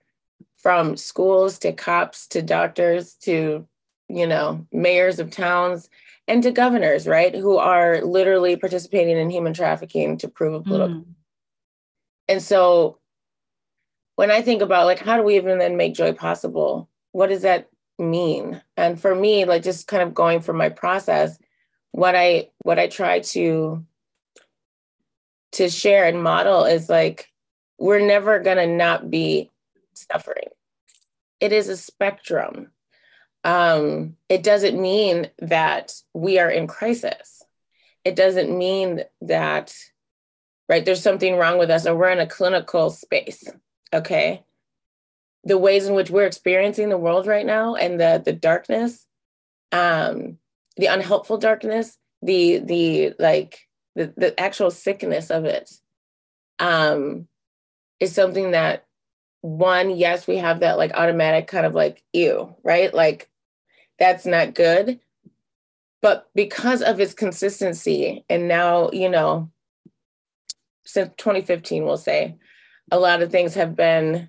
from 0.57 0.97
schools 0.97 1.59
to 1.59 1.73
cops 1.73 2.26
to 2.28 2.42
doctors 2.42 3.14
to 3.14 3.66
you 4.09 4.26
know 4.26 4.66
mayors 4.73 5.19
of 5.19 5.31
towns 5.31 5.88
and 6.28 6.42
to 6.42 6.52
governors 6.52 7.07
right 7.07 7.35
who 7.35 7.57
are 7.57 8.00
literally 8.02 8.57
participating 8.57 9.16
in 9.16 9.31
human 9.31 9.52
trafficking 9.52 10.16
to 10.16 10.28
prove 10.28 10.54
a 10.54 10.61
political 10.61 11.00
mm. 11.00 11.14
and 12.28 12.42
so 12.42 12.99
when 14.16 14.31
i 14.31 14.40
think 14.40 14.62
about 14.62 14.87
like 14.87 14.99
how 14.99 15.16
do 15.16 15.23
we 15.23 15.37
even 15.37 15.59
then 15.59 15.76
make 15.76 15.95
joy 15.95 16.12
possible 16.12 16.88
what 17.12 17.28
does 17.28 17.42
that 17.42 17.69
mean? 17.99 18.61
And 18.76 19.00
for 19.00 19.14
me 19.14 19.45
like 19.45 19.62
just 19.62 19.87
kind 19.87 20.02
of 20.02 20.14
going 20.14 20.40
from 20.40 20.57
my 20.57 20.69
process 20.69 21.38
what 21.92 22.16
i 22.16 22.49
what 22.62 22.78
i 22.78 22.87
try 22.87 23.21
to 23.21 23.85
to 25.52 25.69
share 25.69 26.07
and 26.07 26.23
model 26.23 26.64
is 26.64 26.88
like 26.88 27.28
we're 27.78 28.04
never 28.04 28.42
to 28.42 28.66
not 28.66 29.11
be 29.11 29.50
suffering. 29.95 30.49
It 31.40 31.52
is 31.52 31.69
a 31.69 31.76
spectrum. 31.76 32.71
Um, 33.45 34.16
it 34.28 34.42
doesn't 34.42 34.81
mean 34.81 35.31
that 35.40 35.92
we 36.14 36.38
are 36.38 36.49
in 36.49 36.69
crisis. 36.69 37.42
It 38.04 38.14
doesn't 38.16 38.57
mean 38.57 39.02
that 39.23 39.75
right 40.69 40.85
there's 40.85 41.02
something 41.02 41.37
wrong 41.37 41.59
with 41.59 41.71
us 41.71 41.87
or 41.87 41.97
we're 41.97 42.11
in 42.11 42.21
a 42.21 42.26
clinical 42.26 42.88
space 42.88 43.45
okay 43.92 44.42
the 45.45 45.59
ways 45.59 45.87
in 45.87 45.95
which 45.95 46.11
we're 46.11 46.27
experiencing 46.27 46.89
the 46.89 46.99
world 46.99 47.27
right 47.27 47.47
now 47.47 47.75
and 47.75 48.01
the 48.01 48.23
the 48.25 48.33
darkness 48.33 49.07
um 49.73 50.39
the 50.77 50.87
unhelpful 50.87 51.39
darkness 51.39 51.99
the 52.23 52.59
the 52.59 53.15
like 53.19 53.69
the, 53.95 54.13
the 54.17 54.39
actual 54.41 54.71
sickness 54.71 55.31
of 55.31 55.45
it 55.45 55.71
um, 56.59 57.29
is 58.01 58.15
something 58.15 58.53
that 58.53 58.87
one, 59.41 59.91
yes, 59.91 60.27
we 60.27 60.37
have 60.39 60.61
that 60.61 60.79
like 60.79 60.93
automatic 60.95 61.49
kind 61.49 61.67
of 61.67 61.75
like 61.75 62.03
ew, 62.13 62.55
right? 62.63 62.95
Like 62.95 63.29
that's 63.99 64.25
not 64.25 64.55
good. 64.55 65.01
But 66.01 66.29
because 66.35 66.83
of 66.83 67.01
its 67.01 67.15
consistency, 67.15 68.25
and 68.29 68.49
now, 68.49 68.91
you 68.93 69.09
know, 69.09 69.51
since 70.85 71.13
2015, 71.17 71.85
we'll 71.85 71.97
say, 71.97 72.37
a 72.91 72.99
lot 72.99 73.23
of 73.23 73.31
things 73.31 73.55
have 73.55 73.77
been 73.77 74.29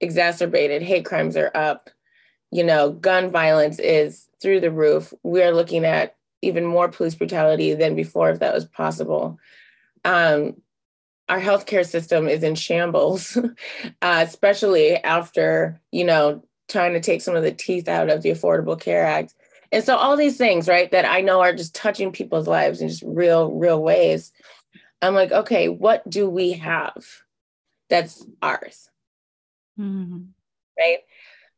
exacerbated. 0.00 0.82
Hate 0.82 1.04
crimes 1.04 1.36
are 1.36 1.50
up. 1.54 1.90
You 2.50 2.64
know, 2.64 2.92
gun 2.92 3.30
violence 3.30 3.78
is 3.78 4.28
through 4.40 4.60
the 4.60 4.70
roof. 4.70 5.12
We 5.22 5.42
are 5.42 5.52
looking 5.52 5.84
at 5.84 6.16
even 6.42 6.64
more 6.64 6.88
police 6.88 7.14
brutality 7.14 7.74
than 7.74 7.94
before, 7.94 8.30
if 8.30 8.40
that 8.40 8.54
was 8.54 8.64
possible. 8.64 9.38
Um, 10.04 10.56
our 11.28 11.40
healthcare 11.40 11.86
system 11.86 12.28
is 12.28 12.42
in 12.42 12.54
shambles, 12.54 13.36
uh, 14.02 14.24
especially 14.26 14.96
after 14.96 15.80
you 15.90 16.04
know 16.04 16.44
trying 16.68 16.92
to 16.92 17.00
take 17.00 17.22
some 17.22 17.36
of 17.36 17.42
the 17.42 17.52
teeth 17.52 17.88
out 17.88 18.10
of 18.10 18.22
the 18.22 18.30
Affordable 18.30 18.78
Care 18.78 19.04
Act. 19.04 19.34
And 19.72 19.82
so 19.82 19.96
all 19.96 20.16
these 20.16 20.36
things, 20.36 20.68
right, 20.68 20.90
that 20.92 21.04
I 21.04 21.20
know 21.20 21.40
are 21.40 21.52
just 21.52 21.74
touching 21.74 22.12
people's 22.12 22.46
lives 22.46 22.80
in 22.80 22.88
just 22.88 23.02
real, 23.04 23.50
real 23.50 23.82
ways. 23.82 24.32
I'm 25.02 25.14
like, 25.14 25.32
okay, 25.32 25.68
what 25.68 26.08
do 26.08 26.30
we 26.30 26.52
have 26.52 27.04
that's 27.90 28.24
ours? 28.40 28.88
Mm-hmm. 29.78 30.22
Right. 30.78 30.98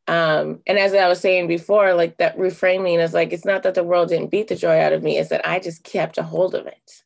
Um, 0.08 0.61
and 0.66 0.78
as 0.78 0.94
I 0.94 1.08
was 1.08 1.20
saying 1.20 1.49
before, 1.49 1.94
like 1.94 2.18
that 2.18 2.38
reframing 2.38 3.02
is 3.02 3.12
like, 3.12 3.32
it's 3.32 3.44
not 3.44 3.64
that 3.64 3.75
the 3.75 3.82
world 3.82 4.11
didn't 4.11 4.30
beat 4.30 4.49
the 4.49 4.56
joy 4.56 4.78
out 4.78 4.92
of 4.92 5.02
me, 5.02 5.18
it's 5.18 5.30
that 5.30 5.46
I 5.46 5.58
just 5.58 5.82
kept 5.82 6.18
a 6.18 6.23
hold 6.23 6.54
of 6.54 6.66
it. 6.66 7.02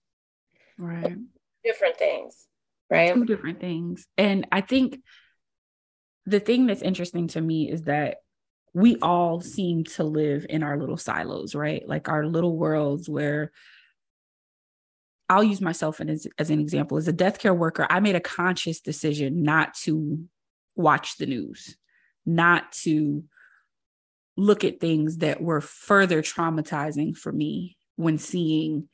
Right. 0.79 1.17
Different 1.64 1.97
things. 1.97 2.47
Right. 2.90 3.14
Two 3.14 3.25
different 3.25 3.61
things. 3.61 4.07
And 4.19 4.47
I 4.52 4.61
think 4.61 4.99
the 6.26 6.40
thing 6.40 6.67
that's 6.67 6.83
interesting 6.83 7.29
to 7.29 7.40
me 7.40 7.71
is 7.71 7.85
that 7.85 8.19
we 8.75 8.97
all 8.97 9.40
seem 9.40 9.85
to 9.85 10.05
live 10.05 10.47
in 10.49 10.62
our 10.62 10.79
little 10.79 10.97
silos, 10.97 11.55
right? 11.55 11.87
Like 11.87 12.09
our 12.09 12.26
little 12.26 12.57
worlds 12.57 13.09
where 13.09 13.52
I'll 15.29 15.45
use 15.45 15.61
myself 15.61 16.00
as, 16.00 16.26
as 16.38 16.50
an 16.50 16.61
example. 16.61 16.99
As 16.99 17.09
a 17.09 17.12
death 17.12 17.38
care 17.38 17.55
worker, 17.55 17.87
I 17.88 18.00
made 18.00 18.17
a 18.17 18.21
conscious 18.21 18.81
decision 18.81 19.43
not 19.43 19.75
to 19.83 20.25
watch 20.81 21.17
the 21.19 21.27
news 21.27 21.77
not 22.27 22.73
to 22.73 23.25
look 24.37 24.65
at 24.65 24.81
things 24.81 25.19
that 25.19 25.43
were 25.43 25.61
further 25.61 26.23
traumatizing 26.23 27.17
for 27.17 27.33
me 27.33 27.77
when 27.97 28.19
seeing 28.19 28.89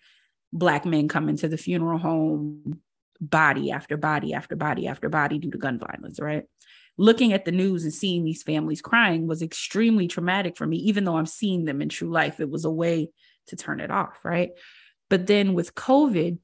black 0.53 0.85
men 0.85 1.09
come 1.09 1.29
into 1.29 1.49
the 1.49 1.57
funeral 1.57 1.99
home 1.99 2.81
body 3.21 3.71
after 3.71 3.97
body 3.97 4.35
after 4.35 4.57
body 4.57 4.87
after 4.87 5.09
body 5.09 5.39
due 5.39 5.51
to 5.51 5.59
gun 5.59 5.79
violence 5.79 6.21
right? 6.21 6.45
Looking 6.99 7.33
at 7.35 7.45
the 7.45 7.53
news 7.53 7.85
and 7.85 7.93
seeing 7.93 8.25
these 8.25 8.43
families 8.43 8.81
crying 8.81 9.27
was 9.27 9.43
extremely 9.43 10.09
traumatic 10.09 10.57
for 10.57 10.67
me 10.67 10.79
even 10.79 11.05
though 11.05 11.17
i'm 11.17 11.27
seeing 11.27 11.65
them 11.65 11.81
in 11.83 11.89
true 11.89 12.11
life. 12.11 12.41
It 12.41 12.51
was 12.51 12.65
a 12.65 12.71
way 12.71 13.11
to 13.49 13.57
turn 13.57 13.81
it 13.81 13.91
off 13.91 14.19
right? 14.25 14.51
But 15.09 15.27
then 15.27 15.55
with 15.55 15.75
covid 15.75 16.39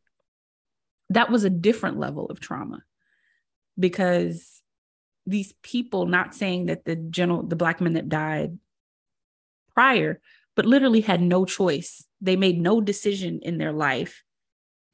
that 1.11 1.31
was 1.31 1.45
a 1.45 1.51
different 1.51 1.99
level 1.99 2.27
of 2.27 2.41
trauma 2.41 2.83
because 3.79 4.52
these 5.27 5.55
people 5.63 6.07
not 6.07 6.35
saying 6.35 6.67
that 6.67 6.85
the 6.85 6.97
general 6.97 7.43
the 7.43 7.57
black 7.57 7.81
men 7.81 7.95
that 7.95 8.09
died 8.09 8.59
prior 9.75 10.21
but 10.55 10.67
literally 10.67 11.01
had 11.01 11.23
no 11.23 11.47
choice. 11.47 12.05
They 12.21 12.37
made 12.37 12.61
no 12.61 12.83
decision 12.83 13.41
in 13.43 13.57
their 13.57 13.73
life. 13.73 14.23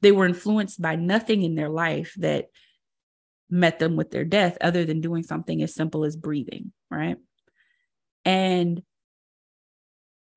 They 0.01 0.13
were 0.13 0.25
influenced 0.25 0.81
by 0.81 0.95
nothing 0.95 1.43
in 1.43 1.55
their 1.55 1.67
life 1.67 2.13
that 2.17 2.45
met 3.49 3.79
them 3.79 3.97
with 3.97 4.09
their 4.11 4.23
death 4.23 4.57
other 4.61 4.85
than 4.85 5.01
doing 5.01 5.23
something 5.23 5.61
as 5.61 5.75
simple 5.75 6.05
as 6.05 6.15
breathing 6.15 6.71
right? 6.89 7.17
And 8.25 8.81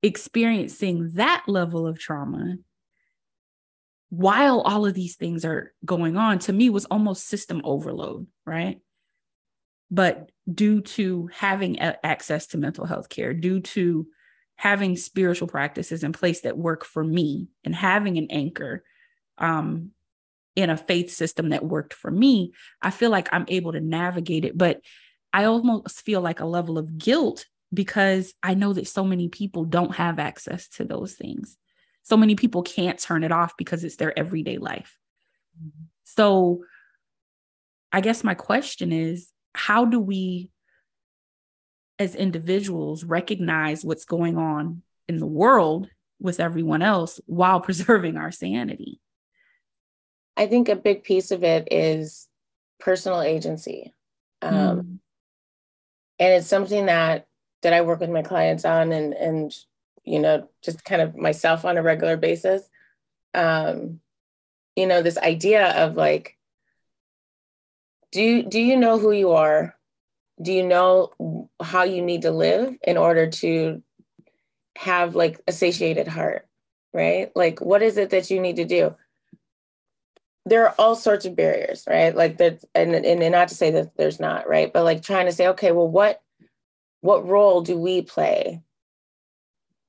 experiencing 0.01 1.11
that 1.13 1.43
level 1.47 1.87
of 1.87 1.99
trauma 1.99 2.57
while 4.09 4.61
all 4.61 4.85
of 4.85 4.93
these 4.93 5.15
things 5.15 5.43
are 5.43 5.73
going 5.85 6.17
on 6.17 6.37
to 6.37 6.53
me 6.53 6.69
was 6.69 6.85
almost 6.85 7.27
system 7.27 7.61
overload 7.63 8.27
right 8.45 8.79
but 9.93 10.31
due 10.51 10.81
to 10.81 11.29
having 11.31 11.79
a- 11.79 12.03
access 12.03 12.47
to 12.47 12.57
mental 12.57 12.85
health 12.85 13.09
care, 13.09 13.31
due 13.31 13.59
to 13.59 14.07
having 14.55 14.97
spiritual 14.97 15.47
practices 15.47 16.03
in 16.03 16.11
place 16.13 16.41
that 16.41 16.57
work 16.57 16.83
for 16.83 17.03
me 17.03 17.49
and 17.63 17.75
having 17.75 18.17
an 18.17 18.27
anchor 18.31 18.83
um, 19.37 19.91
in 20.55 20.71
a 20.71 20.77
faith 20.77 21.11
system 21.11 21.49
that 21.49 21.63
worked 21.63 21.93
for 21.93 22.09
me, 22.09 22.53
I 22.81 22.89
feel 22.89 23.11
like 23.11 23.29
I'm 23.31 23.45
able 23.49 23.73
to 23.73 23.79
navigate 23.79 24.45
it. 24.45 24.57
But 24.57 24.81
I 25.31 25.43
almost 25.43 26.01
feel 26.01 26.21
like 26.21 26.39
a 26.39 26.45
level 26.45 26.79
of 26.79 26.97
guilt 26.97 27.45
because 27.71 28.33
I 28.41 28.55
know 28.55 28.73
that 28.73 28.87
so 28.87 29.03
many 29.03 29.29
people 29.29 29.63
don't 29.63 29.93
have 29.95 30.17
access 30.17 30.69
to 30.69 30.85
those 30.85 31.13
things. 31.13 31.55
So 32.01 32.17
many 32.17 32.35
people 32.35 32.63
can't 32.63 32.99
turn 32.99 33.23
it 33.23 33.31
off 33.31 33.53
because 33.59 33.83
it's 33.83 33.97
their 33.97 34.17
everyday 34.17 34.57
life. 34.57 34.97
Mm-hmm. 35.55 35.83
So 36.03 36.63
I 37.91 38.01
guess 38.01 38.23
my 38.23 38.33
question 38.33 38.91
is 38.91 39.32
how 39.53 39.85
do 39.85 39.99
we 39.99 40.49
as 41.99 42.15
individuals 42.15 43.03
recognize 43.03 43.85
what's 43.85 44.05
going 44.05 44.37
on 44.37 44.81
in 45.07 45.17
the 45.17 45.25
world 45.27 45.87
with 46.19 46.39
everyone 46.39 46.81
else 46.81 47.19
while 47.25 47.59
preserving 47.61 48.17
our 48.17 48.31
sanity. 48.31 48.99
I 50.35 50.47
think 50.47 50.69
a 50.69 50.75
big 50.75 51.03
piece 51.03 51.31
of 51.31 51.43
it 51.43 51.67
is 51.71 52.27
personal 52.79 53.21
agency. 53.21 53.93
Um, 54.41 54.53
mm. 54.53 54.99
And 56.19 56.33
it's 56.33 56.47
something 56.47 56.87
that 56.87 57.27
that 57.61 57.73
I 57.73 57.81
work 57.81 58.01
with 58.01 58.09
my 58.09 58.23
clients 58.23 58.65
on 58.65 58.91
and 58.91 59.13
and 59.13 59.53
you 60.03 60.19
know 60.19 60.49
just 60.63 60.83
kind 60.83 61.01
of 61.01 61.15
myself 61.15 61.65
on 61.65 61.77
a 61.77 61.83
regular 61.83 62.17
basis. 62.17 62.63
Um, 63.33 63.99
you 64.75 64.87
know 64.87 65.01
this 65.01 65.17
idea 65.17 65.71
of 65.83 65.95
like 65.95 66.37
do 68.13 68.21
you 68.21 68.43
do 68.43 68.61
you 68.61 68.77
know 68.77 68.99
who 68.99 69.11
you 69.11 69.31
are? 69.31 69.75
Do 70.41 70.53
you 70.53 70.63
know 70.63 71.49
how 71.61 71.83
you 71.83 72.01
need 72.01 72.21
to 72.21 72.31
live 72.31 72.75
in 72.83 72.95
order 72.95 73.27
to 73.27 73.81
have 74.77 75.15
like 75.15 75.41
a 75.47 75.51
satiated 75.51 76.07
heart 76.07 76.47
right? 76.93 77.31
Like 77.35 77.59
what 77.59 77.81
is 77.81 77.97
it 77.97 78.11
that 78.11 78.29
you 78.29 78.39
need 78.39 78.57
to 78.57 78.65
do? 78.65 78.95
There 80.45 80.67
are 80.67 80.75
all 80.77 80.95
sorts 80.95 81.25
of 81.25 81.35
barriers 81.35 81.85
right? 81.89 82.15
Like 82.15 82.37
that 82.37 82.63
and, 82.75 82.93
and 82.93 83.31
not 83.31 83.47
to 83.47 83.55
say 83.55 83.71
that 83.71 83.97
there's 83.97 84.19
not 84.19 84.47
right? 84.47 84.71
But 84.71 84.83
like 84.83 85.01
trying 85.01 85.25
to 85.25 85.31
say 85.31 85.47
okay 85.47 85.71
well 85.71 85.89
what 85.89 86.21
what 87.01 87.27
role 87.27 87.61
do 87.61 87.77
we 87.77 88.03
play 88.03 88.61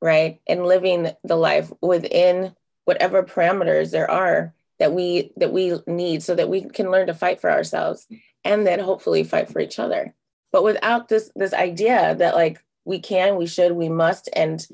right 0.01 0.41
in 0.47 0.65
living 0.65 1.11
the 1.25 1.37
life 1.37 1.71
within 1.83 2.55
whatever 2.87 3.23
parameters 3.23 3.91
there 3.91 4.11
are 4.11 4.55
that 4.79 4.93
we 4.93 5.33
that 5.37 5.53
we 5.53 5.79
need 5.87 6.23
so 6.23 6.35
that 6.35 6.49
we 6.49 6.63
can 6.63 6.91
learn 6.91 7.07
to 7.07 7.15
fight 7.15 7.41
for 7.41 7.51
ourselves 7.51 8.07
and 8.45 8.67
then 8.67 8.79
hopefully 8.79 9.25
fight 9.25 9.49
for 9.49 9.61
each 9.61 9.79
other. 9.79 10.15
But 10.53 10.65
without 10.65 11.09
this 11.09 11.31
this 11.37 11.55
idea 11.55 12.15
that 12.17 12.35
like 12.35 12.63
we 12.85 12.99
can 12.99 13.37
we 13.37 13.47
should 13.47 13.73
we 13.73 13.89
must 13.89 14.29
and 14.35 14.67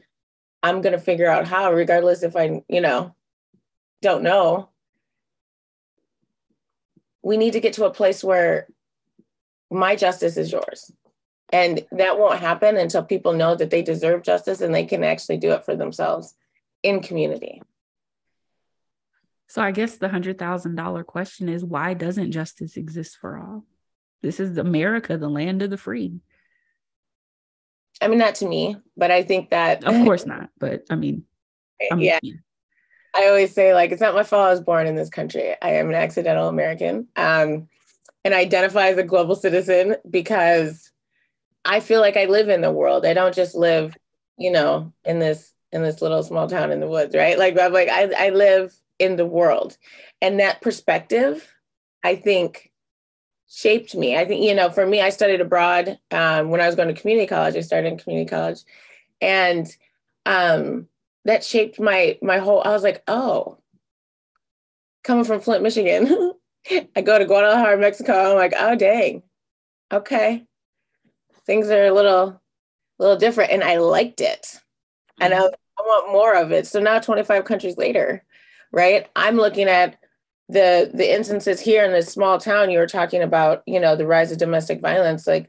i'm 0.62 0.83
going 0.83 0.92
to 0.92 0.99
figure 0.99 1.28
out 1.28 1.47
how 1.47 1.73
regardless 1.73 2.25
if 2.25 2.35
i 2.35 2.61
you 2.69 2.80
know 2.80 3.14
don't 4.02 4.23
know 4.23 4.69
we 7.23 7.37
need 7.37 7.52
to 7.52 7.61
get 7.61 7.75
to 7.75 7.85
a 7.85 7.90
place 7.90 8.25
where 8.25 8.66
my 9.71 9.95
justice 9.97 10.37
is 10.37 10.52
yours. 10.52 10.90
And 11.52 11.85
that 11.92 12.19
won't 12.19 12.40
happen 12.40 12.76
until 12.76 13.02
people 13.02 13.33
know 13.33 13.54
that 13.57 13.71
they 13.71 13.83
deserve 13.83 14.23
justice 14.23 14.61
and 14.61 14.75
they 14.75 14.85
can 14.85 15.02
actually 15.02 15.37
do 15.37 15.52
it 15.52 15.64
for 15.64 15.75
themselves 15.75 16.35
in 16.83 17.00
community 17.00 17.61
so 19.50 19.61
i 19.61 19.71
guess 19.71 19.97
the 19.97 20.09
$100000 20.09 21.07
question 21.07 21.49
is 21.50 21.62
why 21.62 21.92
doesn't 21.92 22.33
justice 22.33 22.78
exist 22.78 23.19
for 23.21 23.38
all 23.38 23.64
this 24.23 24.40
is 24.40 24.59
America, 24.59 25.16
the 25.16 25.28
land 25.28 25.62
of 25.62 25.71
the 25.71 25.76
free. 25.76 26.21
I 28.02 28.09
mean, 28.09 28.19
not 28.19 28.37
to 28.37 28.49
me, 28.49 28.76
but 28.97 29.11
I 29.11 29.23
think 29.23 29.50
that. 29.50 29.85
Of 29.85 29.95
course 30.04 30.26
not. 30.26 30.50
But 30.59 30.83
I 30.90 30.97
mean, 30.97 31.25
I'm, 31.92 32.00
yeah. 32.00 32.19
I 33.14 33.26
always 33.26 33.52
say, 33.52 33.75
like, 33.75 33.92
it's 33.92 34.00
not 34.00 34.14
my 34.14 34.23
fault 34.23 34.47
I 34.47 34.50
was 34.50 34.61
born 34.61 34.87
in 34.87 34.95
this 34.95 35.11
country. 35.11 35.54
I 35.61 35.71
am 35.71 35.88
an 35.88 35.95
accidental 35.95 36.49
American 36.49 37.09
um, 37.16 37.69
and 38.25 38.35
I 38.35 38.40
identify 38.40 38.88
as 38.88 38.99
a 38.99 39.02
global 39.02 39.35
citizen 39.35 39.97
because 40.09 40.92
I 41.64 41.80
feel 41.80 42.00
like 42.00 42.16
I 42.16 42.26
live 42.26 42.49
in 42.49 42.61
the 42.61 42.71
world. 42.71 43.04
I 43.04 43.14
don't 43.14 43.35
just 43.35 43.54
live, 43.54 43.97
you 44.38 44.50
know, 44.50 44.92
in 45.04 45.19
this 45.19 45.52
in 45.73 45.83
this 45.83 46.02
little 46.02 46.23
small 46.23 46.49
town 46.49 46.73
in 46.73 46.80
the 46.80 46.88
woods, 46.88 47.14
right? 47.14 47.38
Like 47.38 47.59
I'm 47.59 47.73
like 47.73 47.88
I, 47.88 48.26
I 48.26 48.30
live 48.30 48.73
in 49.00 49.16
the 49.16 49.26
world. 49.26 49.76
And 50.23 50.38
that 50.38 50.62
perspective, 50.62 51.52
I 52.04 52.14
think 52.14 52.71
shaped 53.49 53.97
me. 53.97 54.16
I 54.16 54.25
think, 54.25 54.45
you 54.45 54.54
know, 54.54 54.71
for 54.71 54.87
me, 54.87 55.00
I 55.00 55.11
studied 55.11 55.40
abroad 55.40 55.99
um, 56.12 56.50
when 56.50 56.61
I 56.61 56.66
was 56.66 56.76
going 56.76 56.95
to 56.95 57.00
community 57.00 57.26
college. 57.26 57.57
I 57.57 57.61
started 57.61 57.88
in 57.88 57.99
community 57.99 58.30
college. 58.30 58.61
And 59.21 59.66
um, 60.25 60.87
that 61.25 61.42
shaped 61.42 61.80
my 61.80 62.19
my 62.23 62.38
whole, 62.38 62.62
I 62.64 62.71
was 62.71 62.85
like, 62.85 63.02
oh, 63.09 63.59
coming 65.02 65.25
from 65.25 65.40
Flint, 65.40 65.62
Michigan, 65.62 66.33
I 66.97 67.00
go 67.00 67.19
to 67.19 67.25
Guadalajara, 67.25 67.78
Mexico. 67.78 68.30
I'm 68.30 68.37
like, 68.37 68.54
oh 68.57 68.76
dang. 68.76 69.23
Okay. 69.93 70.45
Things 71.47 71.69
are 71.71 71.86
a 71.86 71.93
little 71.93 72.41
little 72.99 73.17
different. 73.17 73.50
And 73.50 73.65
I 73.65 73.78
liked 73.78 74.21
it. 74.21 74.60
And 75.21 75.34
I, 75.34 75.39
I 75.39 75.82
want 75.82 76.13
more 76.13 76.34
of 76.34 76.52
it. 76.52 76.67
So 76.67 76.80
now 76.80 76.99
25 76.99 77.45
countries 77.45 77.76
later, 77.76 78.25
right? 78.73 79.09
I'm 79.17 79.37
looking 79.37 79.69
at 79.69 79.97
the 80.49 80.91
the 80.93 81.15
instances 81.15 81.61
here 81.61 81.85
in 81.85 81.93
this 81.93 82.13
small 82.13 82.39
town 82.39 82.71
you 82.71 82.78
were 82.78 82.87
talking 82.87 83.23
about 83.23 83.63
you 83.67 83.78
know 83.78 83.95
the 83.95 84.06
rise 84.06 84.33
of 84.33 84.39
domestic 84.39 84.80
violence 84.80 85.25
like 85.25 85.49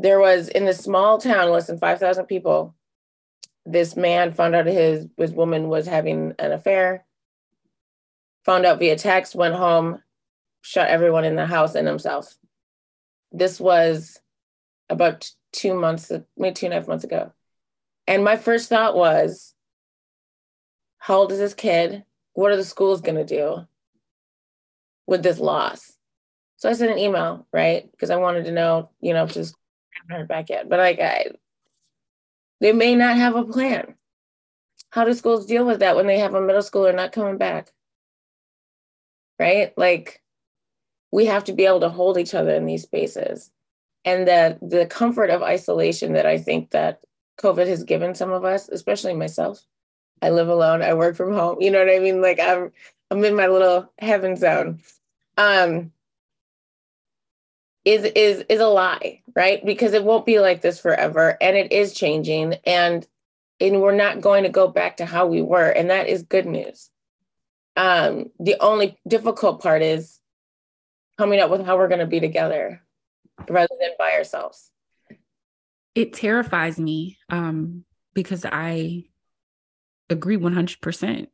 there 0.00 0.18
was 0.18 0.48
in 0.48 0.64
this 0.64 0.78
small 0.78 1.18
town 1.18 1.48
less 1.50 1.68
than 1.68 1.78
5000 1.78 2.26
people 2.26 2.74
this 3.64 3.94
man 3.94 4.32
found 4.32 4.56
out 4.56 4.66
his 4.66 5.06
his 5.16 5.30
woman 5.30 5.68
was 5.68 5.86
having 5.86 6.34
an 6.40 6.50
affair 6.50 7.04
found 8.44 8.66
out 8.66 8.80
via 8.80 8.96
text 8.96 9.36
went 9.36 9.54
home 9.54 10.02
shot 10.66 10.88
everyone 10.88 11.24
in 11.24 11.36
the 11.36 11.46
house 11.46 11.76
and 11.76 11.86
himself. 11.86 12.36
This 13.30 13.60
was 13.60 14.20
about 14.88 15.30
two 15.52 15.74
months 15.74 16.10
maybe 16.36 16.54
two 16.54 16.66
and 16.66 16.72
a 16.72 16.78
half 16.78 16.88
months 16.88 17.04
ago. 17.04 17.32
And 18.08 18.24
my 18.24 18.36
first 18.36 18.68
thought 18.68 18.96
was 18.96 19.54
how 20.98 21.18
old 21.18 21.32
is 21.32 21.38
this 21.38 21.54
kid 21.54 22.04
what 22.36 22.52
are 22.52 22.56
the 22.56 22.64
schools 22.64 23.00
going 23.00 23.16
to 23.16 23.24
do 23.24 23.66
with 25.06 25.22
this 25.22 25.40
loss. 25.40 25.96
So 26.56 26.68
I 26.68 26.74
sent 26.74 26.92
an 26.92 26.98
email, 26.98 27.46
right? 27.52 27.90
Because 27.90 28.10
I 28.10 28.16
wanted 28.16 28.44
to 28.44 28.52
know, 28.52 28.90
you 29.00 29.14
know, 29.14 29.26
just 29.26 29.54
haven't 29.90 30.20
heard 30.20 30.28
back 30.28 30.50
yet. 30.50 30.68
But 30.68 30.78
like 30.78 31.00
I 31.00 31.26
they 32.60 32.72
may 32.72 32.94
not 32.94 33.16
have 33.16 33.36
a 33.36 33.44
plan. 33.44 33.94
How 34.90 35.04
do 35.04 35.14
schools 35.14 35.46
deal 35.46 35.64
with 35.66 35.80
that 35.80 35.96
when 35.96 36.06
they 36.06 36.18
have 36.18 36.34
a 36.34 36.40
middle 36.40 36.62
schooler 36.62 36.94
not 36.94 37.12
coming 37.12 37.38
back? 37.38 37.72
Right? 39.38 39.76
Like 39.76 40.22
we 41.10 41.26
have 41.26 41.44
to 41.44 41.54
be 41.54 41.64
able 41.64 41.80
to 41.80 41.88
hold 41.88 42.18
each 42.18 42.34
other 42.34 42.54
in 42.54 42.66
these 42.66 42.82
spaces. 42.82 43.50
And 44.04 44.28
that 44.28 44.58
the 44.60 44.86
comfort 44.86 45.30
of 45.30 45.42
isolation 45.42 46.12
that 46.12 46.26
I 46.26 46.38
think 46.38 46.70
that 46.70 47.00
COVID 47.40 47.66
has 47.66 47.82
given 47.82 48.14
some 48.14 48.30
of 48.30 48.44
us, 48.44 48.68
especially 48.68 49.14
myself. 49.14 49.60
I 50.22 50.30
live 50.30 50.48
alone, 50.48 50.82
I 50.82 50.94
work 50.94 51.16
from 51.16 51.32
home. 51.32 51.60
You 51.60 51.70
know 51.70 51.78
what 51.78 51.94
I 51.94 51.98
mean? 51.98 52.20
Like 52.20 52.40
I'm 52.40 52.72
I'm 53.10 53.24
in 53.24 53.36
my 53.36 53.46
little 53.46 53.92
heaven 53.98 54.36
zone 54.36 54.80
um, 55.36 55.92
is 57.84 58.04
is 58.04 58.44
is 58.48 58.60
a 58.60 58.66
lie, 58.66 59.22
right? 59.34 59.64
Because 59.64 59.92
it 59.92 60.04
won't 60.04 60.26
be 60.26 60.40
like 60.40 60.60
this 60.60 60.80
forever, 60.80 61.36
and 61.40 61.56
it 61.56 61.72
is 61.72 61.94
changing, 61.94 62.54
and 62.64 63.06
and 63.60 63.80
we're 63.80 63.94
not 63.94 64.20
going 64.20 64.44
to 64.44 64.50
go 64.50 64.68
back 64.68 64.98
to 64.98 65.06
how 65.06 65.26
we 65.26 65.42
were, 65.42 65.68
and 65.68 65.90
that 65.90 66.08
is 66.08 66.22
good 66.22 66.46
news. 66.46 66.90
Um, 67.76 68.30
the 68.40 68.56
only 68.60 68.98
difficult 69.06 69.62
part 69.62 69.82
is 69.82 70.18
coming 71.18 71.40
up 71.40 71.50
with 71.50 71.64
how 71.64 71.76
we're 71.76 71.88
going 71.88 72.00
to 72.00 72.06
be 72.06 72.20
together 72.20 72.82
rather 73.48 73.74
than 73.78 73.90
by 73.98 74.12
ourselves. 74.12 74.70
It 75.94 76.12
terrifies 76.12 76.78
me 76.78 77.18
um, 77.30 77.84
because 78.14 78.44
I 78.44 79.04
agree 80.08 80.36
100%. 80.36 81.26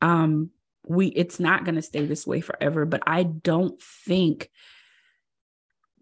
Um, 0.00 0.50
we 0.88 1.08
it's 1.08 1.38
not 1.38 1.64
going 1.64 1.74
to 1.74 1.82
stay 1.82 2.04
this 2.06 2.26
way 2.26 2.40
forever 2.40 2.84
but 2.84 3.02
i 3.06 3.22
don't 3.22 3.80
think 3.82 4.50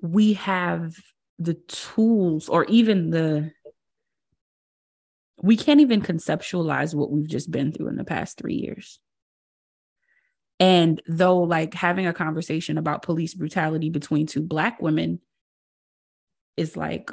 we 0.01 0.35
have 0.35 0.95
the 1.39 1.55
tools 1.55 2.49
or 2.49 2.65
even 2.67 3.11
the 3.11 3.51
we 5.43 5.57
can't 5.57 5.81
even 5.81 6.01
conceptualize 6.01 6.95
what 6.95 7.11
we've 7.11 7.29
just 7.29 7.51
been 7.51 7.73
through 7.73 7.89
in 7.89 7.97
the 7.97 8.05
past 8.05 8.39
3 8.39 8.55
years 8.55 9.01
and 10.61 11.03
though 11.07 11.41
like 11.41 11.75
having 11.75 12.07
a 12.07 12.15
conversation 12.15 12.79
about 12.79 13.03
police 13.03 13.35
brutality 13.35 13.91
between 13.91 14.27
two 14.27 14.43
black 14.43 14.81
women 14.81 15.21
is 16.57 16.77
like 16.77 17.11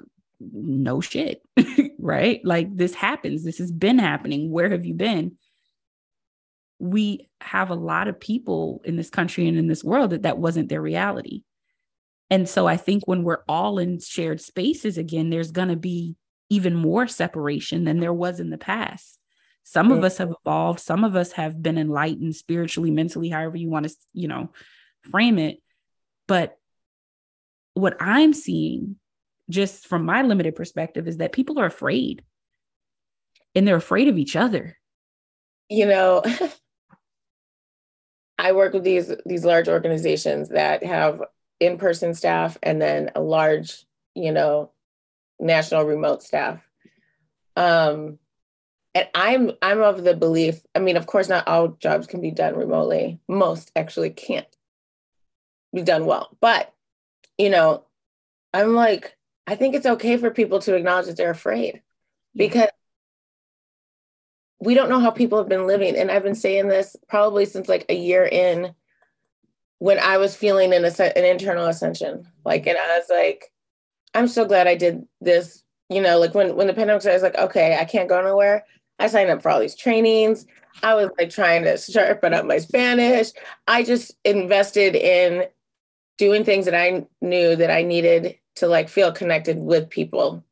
no 0.52 1.02
shit 1.02 1.42
right 2.00 2.42
like 2.44 2.76
this 2.76 2.94
happens 2.94 3.44
this 3.44 3.58
has 3.60 3.72
been 3.72 4.00
happening 4.00 4.52
where 4.52 4.70
have 4.70 4.86
you 4.86 4.94
been 4.94 5.38
we 6.84 7.30
have 7.40 7.70
a 7.70 7.76
lot 7.76 8.10
of 8.10 8.20
people 8.20 8.82
in 8.84 8.98
this 8.98 9.10
country 9.10 9.48
and 9.48 9.58
in 9.58 9.68
this 9.68 9.86
world 9.86 10.10
that 10.10 10.24
that 10.24 10.38
wasn't 10.38 10.68
their 10.68 10.82
reality. 10.82 11.44
And 12.30 12.48
so 12.48 12.68
I 12.68 12.76
think 12.76 13.04
when 13.06 13.24
we're 13.24 13.44
all 13.48 13.80
in 13.80 14.02
shared 14.02 14.42
spaces 14.42 14.98
again, 14.98 15.30
there's 15.30 15.52
going 15.52 15.70
to 15.70 15.78
be 15.78 16.18
even 16.50 16.76
more 16.76 17.08
separation 17.08 17.86
than 17.86 18.02
there 18.02 18.14
was 18.14 18.42
in 18.42 18.50
the 18.50 18.58
past. 18.58 19.18
Some 19.64 19.94
of 19.94 20.04
us 20.04 20.18
have 20.18 20.34
evolved, 20.44 20.82
some 20.82 21.06
of 21.06 21.16
us 21.16 21.32
have 21.32 21.64
been 21.64 21.78
enlightened 21.78 22.36
spiritually, 22.36 22.92
mentally, 22.92 23.30
however 23.30 23.56
you 23.56 23.70
want 23.70 23.88
to, 23.88 23.96
you 24.12 24.28
know, 24.28 24.52
frame 25.10 25.40
it. 25.40 25.60
But 26.28 26.58
what 27.76 27.96
I'm 28.02 28.34
seeing 28.34 28.98
just 29.54 29.88
from 29.88 30.06
my 30.06 30.24
limited 30.24 30.56
perspective 30.56 31.08
is 31.08 31.18
that 31.18 31.32
people 31.32 31.60
are 31.60 31.66
afraid 31.66 32.24
and 33.56 33.68
they're 33.68 33.76
afraid 33.76 34.08
of 34.08 34.18
each 34.18 34.36
other. 34.36 34.78
You 35.70 35.86
know, 35.86 36.24
I 38.38 38.52
work 38.52 38.74
with 38.74 38.84
these 38.84 39.12
these 39.26 39.46
large 39.46 39.70
organizations 39.70 40.50
that 40.50 40.84
have 40.84 41.22
in-person 41.60 42.16
staff 42.16 42.58
and 42.62 42.82
then 42.82 43.12
a 43.16 43.22
large, 43.22 43.86
you 44.16 44.32
know, 44.32 44.72
national 45.40 45.84
remote 45.84 46.24
staff. 46.24 46.60
Um, 47.56 48.18
and 48.96 49.08
I'm 49.14 49.52
I'm 49.62 49.82
of 49.82 50.04
the 50.04 50.16
belief, 50.16 50.62
I 50.76 50.80
mean, 50.80 50.98
of 50.98 51.06
course, 51.06 51.30
not 51.30 51.48
all 51.48 51.70
jobs 51.70 52.08
can 52.08 52.22
be 52.22 52.32
done 52.32 52.56
remotely. 52.56 53.20
Most 53.28 53.72
actually 53.76 54.10
can't 54.10 54.48
be 55.74 55.84
done 55.84 56.06
well. 56.06 56.36
But, 56.42 56.74
you 57.38 57.50
know, 57.50 57.86
I'm 58.54 58.76
like, 58.76 59.16
I 59.46 59.56
think 59.56 59.76
it's 59.76 59.86
okay 59.86 60.18
for 60.18 60.32
people 60.32 60.60
to 60.60 60.76
acknowledge 60.76 61.08
that 61.08 61.18
they're 61.18 61.32
afraid 61.32 61.82
because 62.36 62.70
we 64.60 64.74
don't 64.74 64.90
know 64.90 65.00
how 65.00 65.12
people 65.12 65.38
have 65.38 65.50
been 65.50 65.68
living. 65.68 65.98
And 65.98 66.10
I've 66.10 66.24
been 66.24 66.36
saying 66.36 66.68
this 66.68 66.96
probably 67.10 67.46
since 67.46 67.68
like 67.68 67.86
a 67.90 67.96
year 67.96 68.26
in 68.26 68.74
when 69.80 70.00
I 70.00 70.18
was 70.18 70.36
feeling 70.36 70.74
an, 70.74 70.86
an 70.86 71.26
internal 71.26 71.66
ascension. 71.66 72.26
Like, 72.46 72.66
and 72.68 72.78
I 72.78 72.98
was 72.98 73.08
like, 73.10 73.52
I'm 74.14 74.28
so 74.28 74.46
glad 74.46 74.68
I 74.68 74.76
did 74.76 75.06
this. 75.20 75.64
You 75.90 76.02
know, 76.02 76.18
like 76.18 76.34
when, 76.34 76.56
when 76.56 76.68
the 76.68 76.74
pandemic 76.74 77.02
started, 77.02 77.20
I 77.20 77.24
was 77.24 77.34
like, 77.34 77.50
okay, 77.50 77.78
I 77.78 77.84
can't 77.84 78.08
go 78.08 78.22
nowhere. 78.22 78.64
I 79.00 79.08
signed 79.08 79.30
up 79.30 79.42
for 79.42 79.52
all 79.52 79.60
these 79.60 79.76
trainings. 79.76 80.46
I 80.82 80.96
was 80.96 81.10
like 81.20 81.30
trying 81.30 81.64
to 81.66 81.78
sharpen 81.78 82.34
up 82.34 82.46
my 82.46 82.58
Spanish. 82.60 83.32
I 83.68 83.84
just 83.84 84.14
invested 84.24 84.96
in 84.96 85.46
doing 86.18 86.46
things 86.46 86.66
that 86.66 86.76
I 86.76 87.06
knew 87.22 87.56
that 87.56 87.70
I 87.70 87.84
needed 87.84 88.38
to 88.56 88.68
like 88.68 88.90
feel 88.90 89.12
connected 89.12 89.58
with 89.58 89.90
people. 89.90 90.44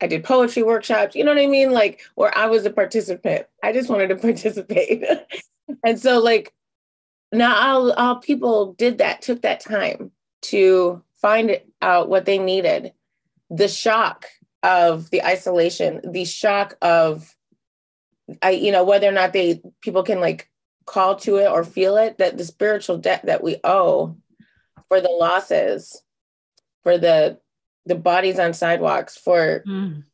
I 0.00 0.06
did 0.06 0.24
poetry 0.24 0.62
workshops, 0.62 1.14
you 1.14 1.24
know 1.24 1.32
what 1.32 1.42
I 1.42 1.46
mean? 1.46 1.70
Like 1.72 2.02
where 2.14 2.36
I 2.36 2.46
was 2.46 2.66
a 2.66 2.70
participant. 2.70 3.46
I 3.62 3.72
just 3.72 3.88
wanted 3.88 4.08
to 4.08 4.16
participate. 4.28 5.04
and 5.84 5.98
so 5.98 6.18
like 6.18 6.52
now 7.32 7.56
all, 7.56 7.92
all 7.92 8.16
people 8.16 8.74
did 8.74 8.98
that, 8.98 9.22
took 9.22 9.42
that 9.42 9.60
time 9.60 10.10
to 10.42 11.02
find 11.20 11.60
out 11.82 12.08
what 12.08 12.24
they 12.24 12.38
needed. 12.38 12.92
The 13.50 13.68
shock 13.68 14.26
of 14.62 15.10
the 15.10 15.24
isolation, 15.24 16.00
the 16.04 16.24
shock 16.24 16.76
of 16.82 17.36
I, 18.42 18.50
you 18.50 18.72
know, 18.72 18.84
whether 18.84 19.08
or 19.08 19.12
not 19.12 19.32
they 19.32 19.62
people 19.80 20.02
can 20.02 20.20
like 20.20 20.50
call 20.84 21.16
to 21.16 21.36
it 21.36 21.48
or 21.48 21.64
feel 21.64 21.96
it, 21.96 22.18
that 22.18 22.36
the 22.38 22.44
spiritual 22.44 22.98
debt 22.98 23.26
that 23.26 23.42
we 23.42 23.56
owe 23.62 24.16
for 24.88 25.00
the 25.00 25.08
losses, 25.08 26.02
for 26.86 26.98
the 26.98 27.36
the 27.84 27.96
bodies 27.96 28.38
on 28.38 28.54
sidewalks, 28.54 29.16
for 29.16 29.64
mm. 29.66 30.04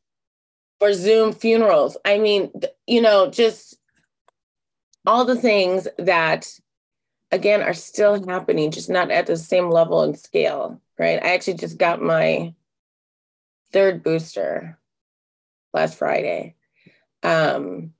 for 0.81 0.95
Zoom 0.95 1.35
funerals. 1.35 1.99
I 2.03 2.17
mean, 2.17 2.51
you 2.87 3.03
know, 3.03 3.29
just 3.31 3.77
all 5.05 5.27
the 5.27 5.37
things 5.37 5.87
that 5.99 6.49
again 7.31 7.61
are 7.61 7.75
still 7.75 8.27
happening, 8.27 8.71
just 8.71 8.89
not 8.89 9.11
at 9.11 9.27
the 9.27 9.37
same 9.37 9.69
level 9.69 10.01
and 10.01 10.19
scale, 10.19 10.81
right? 10.99 11.23
I 11.23 11.35
actually 11.35 11.59
just 11.59 11.77
got 11.77 12.01
my 12.01 12.55
third 13.71 14.03
booster 14.03 14.79
last 15.75 15.99
Friday. 15.99 16.55
Um, 17.23 17.93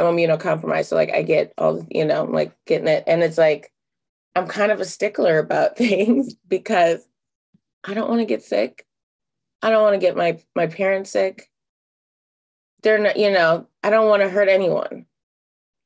I'm 0.00 0.06
immunocompromised, 0.06 0.86
so 0.86 0.96
like 0.96 1.12
I 1.12 1.22
get 1.22 1.54
all 1.58 1.86
you 1.88 2.06
know, 2.06 2.24
I'm 2.24 2.32
like 2.32 2.56
getting 2.66 2.88
it, 2.88 3.04
and 3.06 3.22
it's 3.22 3.38
like 3.38 3.70
I'm 4.34 4.46
kind 4.46 4.72
of 4.72 4.80
a 4.80 4.84
stickler 4.84 5.38
about 5.38 5.76
things 5.78 6.34
because 6.48 7.06
I 7.84 7.94
don't 7.94 8.08
want 8.08 8.20
to 8.20 8.26
get 8.26 8.42
sick. 8.42 8.86
I 9.62 9.70
don't 9.70 9.82
want 9.82 9.94
to 9.94 10.00
get 10.00 10.16
my 10.16 10.38
my 10.54 10.66
parents 10.66 11.10
sick. 11.10 11.50
They're 12.82 12.98
not, 12.98 13.16
you 13.16 13.30
know, 13.30 13.66
I 13.82 13.90
don't 13.90 14.08
want 14.08 14.22
to 14.22 14.28
hurt 14.28 14.48
anyone. 14.48 15.06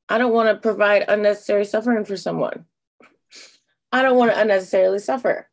I 0.08 0.18
don't 0.18 0.32
want 0.32 0.48
to 0.48 0.60
provide 0.60 1.04
unnecessary 1.06 1.64
suffering 1.64 2.04
for 2.04 2.16
someone. 2.16 2.64
I 3.92 4.02
don't 4.02 4.16
want 4.16 4.32
to 4.32 4.40
unnecessarily 4.40 4.98
suffer. 4.98 5.48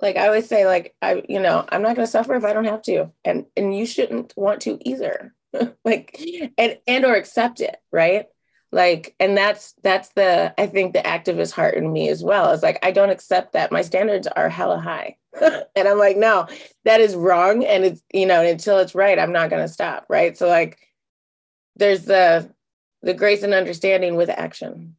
Like 0.00 0.16
I 0.16 0.26
always 0.26 0.46
say, 0.46 0.66
like 0.66 0.94
I, 1.02 1.24
you 1.28 1.40
know, 1.40 1.64
I'm 1.68 1.82
not 1.82 1.96
going 1.96 2.06
to 2.06 2.10
suffer 2.10 2.34
if 2.34 2.44
I 2.44 2.52
don't 2.52 2.64
have 2.64 2.82
to, 2.82 3.10
and 3.24 3.46
and 3.56 3.76
you 3.76 3.84
shouldn't 3.84 4.32
want 4.36 4.62
to 4.62 4.78
either. 4.88 5.34
like, 5.84 6.18
and 6.56 6.78
and 6.86 7.04
or 7.04 7.14
accept 7.14 7.60
it, 7.60 7.76
right? 7.90 8.26
Like 8.72 9.14
and 9.18 9.36
that's 9.36 9.74
that's 9.82 10.10
the 10.10 10.54
i 10.58 10.66
think 10.66 10.92
the 10.92 11.00
activist 11.00 11.52
heart 11.52 11.74
in 11.74 11.92
me 11.92 12.08
as 12.08 12.22
well. 12.22 12.50
Is 12.50 12.62
like 12.62 12.78
i 12.84 12.90
don't 12.90 13.10
accept 13.10 13.52
that. 13.52 13.72
My 13.72 13.82
standards 13.82 14.26
are 14.26 14.48
hella 14.48 14.78
high. 14.78 15.16
And 15.76 15.88
i'm 15.88 15.98
like 15.98 16.16
no 16.16 16.46
that 16.84 17.00
is 17.00 17.14
wrong. 17.14 17.64
And 17.64 17.84
it's 17.84 18.02
you 18.12 18.26
know 18.26 18.44
until 18.44 18.78
it's 18.78 18.94
right 18.94 19.18
i'm 19.18 19.32
not 19.32 19.50
going 19.50 19.62
to 19.62 19.72
stop 19.72 20.06
right? 20.08 20.36
So 20.36 20.48
like 20.48 20.78
there's 21.76 22.04
the 22.04 22.52
the 23.02 23.14
grace 23.14 23.42
and 23.42 23.54
understanding 23.54 24.16
with 24.16 24.28
action. 24.28 24.96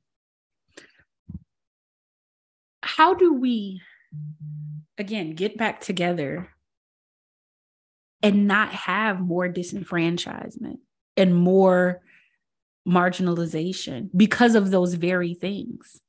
How 2.81 3.13
do 3.13 3.33
we 3.33 3.81
again 4.97 5.33
get 5.33 5.57
back 5.57 5.81
together 5.81 6.49
and 8.23 8.47
not 8.47 8.69
have 8.69 9.19
more 9.19 9.47
disenfranchisement 9.47 10.79
and 11.17 11.35
more 11.35 12.01
marginalization 12.87 14.09
because 14.15 14.55
of 14.55 14.71
those 14.71 14.95
very 14.95 15.33
things 15.33 16.01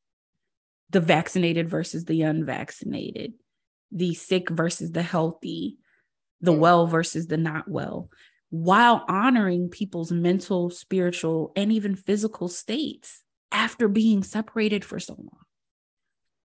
the 0.91 1.01
vaccinated 1.01 1.71
versus 1.71 2.05
the 2.05 2.21
unvaccinated, 2.23 3.33
the 3.91 4.15
sick 4.15 4.51
versus 4.51 4.93
the 4.93 5.03
healthy, 5.03 5.79
the 6.43 6.53
well 6.53 6.87
versus 6.87 7.27
the 7.27 7.39
not 7.39 7.67
well, 7.67 8.11
while 8.51 9.05
honoring 9.09 9.71
people's 9.71 10.13
mental, 10.13 10.69
spiritual, 10.69 11.51
and 11.57 11.73
even 11.73 11.97
physical 11.97 12.47
states 12.47 13.23
after 13.51 13.89
being 13.89 14.23
separated 14.23 14.85
for 14.85 15.01
so 15.01 15.15
long. 15.15 15.45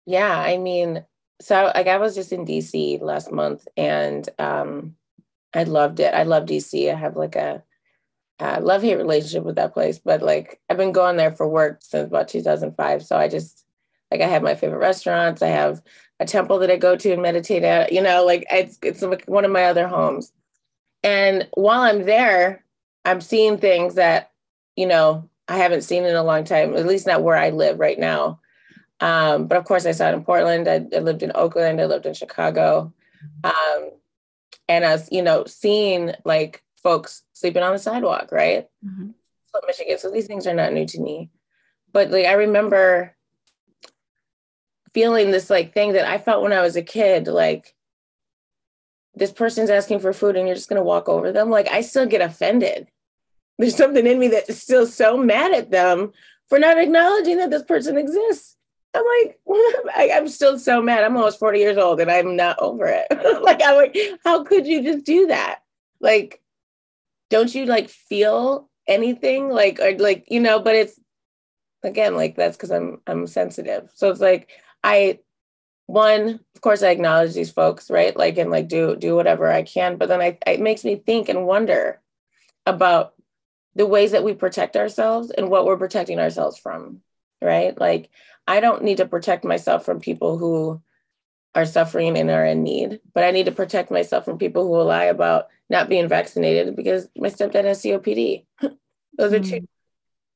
Yeah, 0.06 0.38
I 0.38 0.58
mean, 0.58 1.04
so 1.40 1.72
like 1.74 1.88
I 1.88 1.98
was 1.98 2.14
just 2.14 2.32
in 2.32 2.46
DC 2.46 3.00
last 3.02 3.32
month 3.32 3.66
and 3.76 4.28
um 4.38 4.94
I 5.52 5.64
loved 5.64 6.00
it. 6.00 6.14
I 6.14 6.22
love 6.22 6.44
DC. 6.44 6.92
I 6.92 6.94
have 6.94 7.16
like 7.16 7.34
a 7.34 7.62
uh, 8.38 8.58
love 8.62 8.82
hate 8.82 8.96
relationship 8.96 9.44
with 9.44 9.56
that 9.56 9.72
place, 9.72 9.98
but 9.98 10.22
like 10.22 10.60
I've 10.68 10.76
been 10.76 10.92
going 10.92 11.16
there 11.16 11.32
for 11.32 11.48
work 11.48 11.78
since 11.80 12.08
about 12.08 12.28
2005. 12.28 13.04
So 13.04 13.16
I 13.16 13.28
just 13.28 13.64
like 14.10 14.20
I 14.20 14.26
have 14.26 14.42
my 14.42 14.54
favorite 14.54 14.78
restaurants. 14.78 15.42
I 15.42 15.48
have 15.48 15.82
a 16.20 16.26
temple 16.26 16.58
that 16.60 16.70
I 16.70 16.76
go 16.76 16.96
to 16.96 17.12
and 17.12 17.22
meditate 17.22 17.64
at. 17.64 17.92
You 17.92 18.02
know, 18.02 18.24
like 18.24 18.44
it's 18.50 18.78
it's 18.82 19.02
one 19.26 19.44
of 19.44 19.50
my 19.50 19.64
other 19.64 19.88
homes. 19.88 20.32
And 21.02 21.48
while 21.54 21.80
I'm 21.80 22.04
there, 22.04 22.64
I'm 23.04 23.20
seeing 23.20 23.58
things 23.58 23.94
that 23.94 24.32
you 24.76 24.86
know 24.86 25.28
I 25.48 25.56
haven't 25.56 25.82
seen 25.82 26.04
in 26.04 26.16
a 26.16 26.24
long 26.24 26.44
time. 26.44 26.74
At 26.74 26.86
least 26.86 27.06
not 27.06 27.22
where 27.22 27.36
I 27.36 27.50
live 27.50 27.78
right 27.78 27.98
now. 27.98 28.40
Um, 29.00 29.46
but 29.46 29.58
of 29.58 29.64
course, 29.64 29.86
I 29.86 29.92
saw 29.92 30.08
it 30.08 30.14
in 30.14 30.24
Portland. 30.24 30.68
I, 30.68 30.86
I 30.94 31.00
lived 31.00 31.22
in 31.22 31.32
Oakland. 31.34 31.80
I 31.80 31.86
lived 31.86 32.06
in 32.06 32.14
Chicago. 32.14 32.92
Um, 33.44 33.90
and 34.68 34.84
I 34.84 34.92
was, 34.92 35.08
you 35.12 35.22
know, 35.22 35.44
seeing 35.44 36.12
like 36.24 36.62
folks 36.86 37.24
sleeping 37.32 37.64
on 37.64 37.72
the 37.72 37.80
sidewalk, 37.80 38.30
right? 38.30 38.68
Mm-hmm. 38.86 39.10
Michigan. 39.66 39.98
So 39.98 40.08
these 40.08 40.28
things 40.28 40.46
are 40.46 40.54
not 40.54 40.72
new 40.72 40.86
to 40.86 41.00
me. 41.00 41.30
But 41.92 42.12
like 42.12 42.26
I 42.26 42.34
remember 42.34 43.16
feeling 44.94 45.32
this 45.32 45.50
like 45.50 45.74
thing 45.74 45.94
that 45.94 46.08
I 46.08 46.18
felt 46.18 46.44
when 46.44 46.52
I 46.52 46.60
was 46.60 46.76
a 46.76 46.82
kid, 46.82 47.26
like 47.26 47.74
this 49.16 49.32
person's 49.32 49.70
asking 49.70 49.98
for 49.98 50.12
food 50.12 50.36
and 50.36 50.46
you're 50.46 50.54
just 50.54 50.68
gonna 50.68 50.84
walk 50.84 51.08
over 51.08 51.32
them. 51.32 51.50
Like 51.50 51.68
I 51.68 51.80
still 51.80 52.06
get 52.06 52.20
offended. 52.20 52.86
There's 53.58 53.74
something 53.74 54.06
in 54.06 54.20
me 54.20 54.28
that's 54.28 54.56
still 54.56 54.86
so 54.86 55.16
mad 55.16 55.52
at 55.52 55.72
them 55.72 56.12
for 56.48 56.60
not 56.60 56.78
acknowledging 56.78 57.38
that 57.38 57.50
this 57.50 57.64
person 57.64 57.98
exists. 57.98 58.56
I'm 58.94 59.04
like, 59.24 59.40
I, 59.96 60.10
am 60.12 60.28
still 60.28 60.56
so 60.56 60.80
mad. 60.80 61.02
I'm 61.02 61.16
almost 61.16 61.40
40 61.40 61.58
years 61.58 61.78
old 61.78 62.00
and 62.00 62.10
I'm 62.10 62.36
not 62.36 62.60
over 62.60 62.86
it. 62.86 63.06
like, 63.42 63.60
I'm 63.64 63.76
like, 63.76 63.96
how 64.24 64.44
could 64.44 64.68
you 64.68 64.84
just 64.84 65.04
do 65.04 65.26
that? 65.26 65.62
Like, 66.00 66.42
don't 67.30 67.54
you 67.54 67.66
like 67.66 67.88
feel 67.88 68.68
anything? 68.86 69.48
Like 69.48 69.80
or 69.80 69.96
like 69.98 70.26
you 70.28 70.40
know 70.40 70.60
but 70.60 70.74
it's 70.74 70.98
again 71.82 72.16
like 72.16 72.36
that's 72.36 72.56
because 72.56 72.70
i'm 72.70 73.00
i'm 73.06 73.26
sensitive. 73.26 73.90
So 73.94 74.10
it's 74.10 74.20
like 74.20 74.50
i 74.82 75.18
one 75.86 76.40
of 76.54 76.60
course 76.60 76.82
i 76.82 76.90
acknowledge 76.90 77.34
these 77.34 77.50
folks 77.50 77.90
right? 77.90 78.16
Like 78.16 78.38
and 78.38 78.50
like 78.50 78.68
do 78.68 78.96
do 78.96 79.14
whatever 79.14 79.50
i 79.50 79.62
can. 79.62 79.96
But 79.96 80.08
then 80.08 80.20
I, 80.20 80.38
it 80.46 80.60
makes 80.60 80.84
me 80.84 80.96
think 80.96 81.28
and 81.28 81.46
wonder 81.46 82.00
about 82.64 83.14
the 83.74 83.86
ways 83.86 84.12
that 84.12 84.24
we 84.24 84.34
protect 84.34 84.76
ourselves 84.76 85.30
and 85.30 85.50
what 85.50 85.66
we're 85.66 85.76
protecting 85.76 86.18
ourselves 86.18 86.58
from 86.58 87.00
right? 87.42 87.78
Like 87.78 88.10
i 88.48 88.60
don't 88.60 88.84
need 88.84 88.98
to 88.98 89.06
protect 89.06 89.44
myself 89.44 89.84
from 89.84 90.00
people 90.00 90.38
who 90.38 90.80
are 91.56 91.64
suffering 91.64 92.18
and 92.18 92.30
are 92.30 92.44
in 92.44 92.62
need. 92.62 93.00
But 93.14 93.24
I 93.24 93.30
need 93.30 93.46
to 93.46 93.52
protect 93.52 93.90
myself 93.90 94.26
from 94.26 94.36
people 94.36 94.64
who 94.64 94.72
will 94.72 94.84
lie 94.84 95.04
about 95.04 95.48
not 95.70 95.88
being 95.88 96.06
vaccinated 96.06 96.76
because 96.76 97.08
my 97.16 97.28
stepdad 97.28 97.64
has 97.64 97.82
COPD. 97.82 98.44
Those 99.18 99.32
are 99.32 99.40
two, 99.40 99.60
mm. 99.62 99.66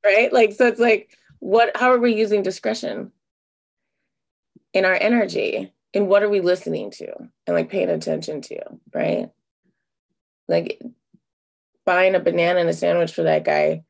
right? 0.03 0.33
Like, 0.33 0.55
so 0.55 0.67
it's 0.67 0.81
like, 0.81 1.17
what, 1.39 1.77
how 1.77 1.93
are 1.93 1.99
we 1.99 2.15
using 2.15 2.43
discretion 2.43 3.13
in 4.73 4.87
our 4.87 4.95
energy? 4.95 5.73
And 5.93 6.09
what 6.09 6.23
are 6.23 6.31
we 6.31 6.41
listening 6.41 6.91
to 6.93 7.13
and 7.47 7.55
like 7.55 7.69
paying 7.69 7.91
attention 7.91 8.41
to, 8.43 8.61
right? 8.95 9.29
Like 10.49 10.81
buying 11.85 12.15
a 12.15 12.21
banana 12.21 12.61
and 12.61 12.69
a 12.69 12.73
sandwich 12.73 13.13
for 13.13 13.25
that 13.25 13.45
guy 13.45 13.83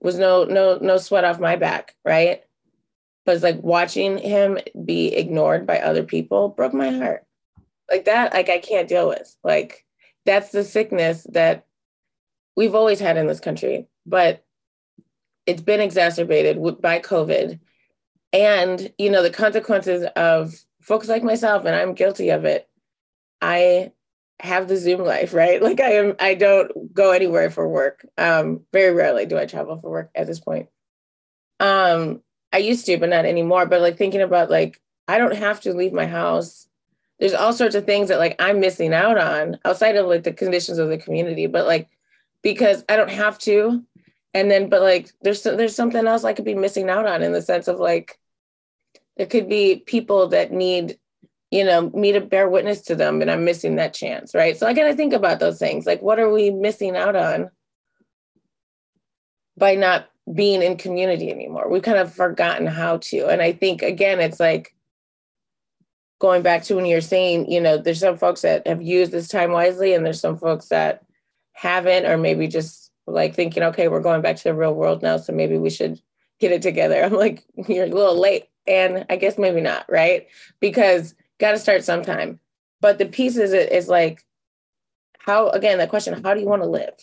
was 0.00 0.18
no 0.18 0.44
no 0.44 0.78
no 0.80 0.98
sweat 0.98 1.24
off 1.24 1.40
my 1.40 1.56
back, 1.56 1.96
right? 2.04 2.44
But 3.24 3.34
it's 3.34 3.44
like 3.44 3.62
watching 3.62 4.18
him 4.18 4.58
be 4.84 5.14
ignored 5.14 5.66
by 5.66 5.78
other 5.78 6.04
people 6.04 6.48
broke 6.48 6.74
my 6.74 6.90
heart 6.90 7.24
like 7.90 8.04
that 8.04 8.32
like 8.32 8.48
i 8.48 8.58
can't 8.58 8.88
deal 8.88 9.08
with 9.08 9.36
like 9.44 9.84
that's 10.24 10.50
the 10.50 10.64
sickness 10.64 11.26
that 11.30 11.66
we've 12.56 12.74
always 12.74 13.00
had 13.00 13.16
in 13.16 13.26
this 13.26 13.40
country, 13.40 13.86
but 14.06 14.44
it's 15.46 15.62
been 15.62 15.80
exacerbated 15.80 16.58
by 16.80 17.00
COVID. 17.00 17.58
And, 18.32 18.92
you 18.98 19.10
know, 19.10 19.22
the 19.22 19.30
consequences 19.30 20.06
of 20.16 20.54
folks 20.80 21.08
like 21.08 21.22
myself, 21.22 21.64
and 21.64 21.74
I'm 21.74 21.94
guilty 21.94 22.30
of 22.30 22.44
it. 22.44 22.68
I 23.40 23.92
have 24.40 24.68
the 24.68 24.76
Zoom 24.76 25.00
life, 25.00 25.34
right? 25.34 25.62
Like 25.74 25.80
I 25.80 25.92
am, 25.92 26.16
I 26.18 26.34
don't 26.34 26.92
go 26.92 27.12
anywhere 27.12 27.50
for 27.50 27.68
work. 27.68 28.06
Um, 28.18 28.62
very 28.72 28.92
rarely 28.92 29.26
do 29.26 29.38
I 29.38 29.46
travel 29.46 29.78
for 29.78 29.90
work 29.90 30.10
at 30.14 30.26
this 30.26 30.40
point. 30.40 30.68
Um, 31.60 32.22
I 32.54 32.58
used 32.58 32.86
to, 32.86 32.96
but 32.96 33.08
not 33.08 33.26
anymore. 33.26 33.66
But 33.66 33.80
like 33.80 33.98
thinking 33.98 34.22
about 34.22 34.50
like, 34.50 34.80
I 35.08 35.18
don't 35.18 35.36
have 35.36 35.60
to 35.62 35.74
leave 35.74 35.92
my 35.92 36.06
house. 36.06 36.68
There's 37.18 37.34
all 37.34 37.52
sorts 37.52 37.74
of 37.74 37.84
things 37.84 38.08
that 38.08 38.18
like 38.18 38.36
I'm 38.38 38.60
missing 38.60 38.94
out 38.94 39.18
on 39.18 39.58
outside 39.64 39.96
of 39.96 40.06
like 40.06 40.22
the 40.22 40.32
conditions 40.32 40.78
of 40.78 40.88
the 40.88 40.98
community, 40.98 41.46
but 41.46 41.66
like 41.66 41.88
because 42.42 42.84
I 42.88 42.96
don't 42.96 43.10
have 43.10 43.38
to. 43.40 43.82
And 44.32 44.50
then, 44.50 44.68
but 44.68 44.82
like 44.82 45.10
there's 45.22 45.42
there's 45.42 45.76
something 45.76 46.06
else 46.06 46.24
I 46.24 46.32
could 46.32 46.44
be 46.44 46.54
missing 46.54 46.88
out 46.88 47.06
on 47.06 47.22
in 47.22 47.32
the 47.32 47.42
sense 47.42 47.68
of 47.68 47.78
like 47.78 48.18
there 49.16 49.26
could 49.26 49.48
be 49.48 49.76
people 49.76 50.28
that 50.28 50.52
need 50.52 50.98
you 51.50 51.64
know, 51.64 51.88
me 51.90 52.10
to 52.10 52.20
bear 52.20 52.48
witness 52.48 52.80
to 52.80 52.96
them 52.96 53.22
and 53.22 53.30
I'm 53.30 53.44
missing 53.44 53.76
that 53.76 53.94
chance, 53.94 54.34
right? 54.34 54.56
So 54.56 54.66
I 54.66 54.72
got 54.72 54.88
to 54.88 54.94
think 54.96 55.12
about 55.12 55.38
those 55.38 55.56
things. 55.56 55.86
Like, 55.86 56.02
what 56.02 56.18
are 56.18 56.28
we 56.28 56.50
missing 56.50 56.96
out 56.96 57.14
on 57.14 57.48
by 59.56 59.76
not 59.76 60.08
being 60.32 60.62
in 60.62 60.76
community 60.76 61.30
anymore? 61.30 61.68
We've 61.68 61.82
kind 61.82 61.98
of 61.98 62.12
forgotten 62.12 62.66
how 62.66 62.98
to. 62.98 63.26
And 63.28 63.42
I 63.42 63.52
think, 63.52 63.82
again, 63.82 64.20
it's 64.20 64.40
like 64.40 64.74
going 66.18 66.42
back 66.42 66.62
to 66.64 66.76
when 66.76 66.86
you're 66.86 67.00
saying, 67.00 67.50
you 67.50 67.60
know, 67.60 67.76
there's 67.76 68.00
some 68.00 68.16
folks 68.16 68.42
that 68.42 68.66
have 68.66 68.82
used 68.82 69.12
this 69.12 69.28
time 69.28 69.52
wisely 69.52 69.94
and 69.94 70.04
there's 70.04 70.20
some 70.20 70.38
folks 70.38 70.68
that 70.68 71.04
haven't, 71.52 72.06
or 72.06 72.16
maybe 72.16 72.48
just 72.48 72.90
like 73.06 73.34
thinking, 73.34 73.62
okay, 73.62 73.88
we're 73.88 74.00
going 74.00 74.22
back 74.22 74.36
to 74.36 74.44
the 74.44 74.54
real 74.54 74.74
world 74.74 75.02
now. 75.02 75.16
So 75.16 75.32
maybe 75.32 75.58
we 75.58 75.70
should 75.70 76.00
get 76.40 76.52
it 76.52 76.62
together. 76.62 77.02
I'm 77.04 77.12
like, 77.12 77.44
you're 77.68 77.84
a 77.84 77.88
little 77.88 78.18
late. 78.18 78.48
And 78.66 79.04
I 79.10 79.16
guess 79.16 79.36
maybe 79.36 79.60
not, 79.60 79.84
right? 79.90 80.26
Because 80.60 81.14
got 81.38 81.52
to 81.52 81.58
start 81.58 81.84
sometime. 81.84 82.40
But 82.80 82.98
the 82.98 83.06
piece 83.06 83.36
is 83.36 83.52
is 83.52 83.88
like 83.88 84.24
how 85.18 85.48
again 85.50 85.78
the 85.78 85.86
question 85.86 86.22
how 86.22 86.34
do 86.34 86.40
you 86.40 86.46
want 86.46 86.62
to 86.62 86.68
live? 86.68 86.94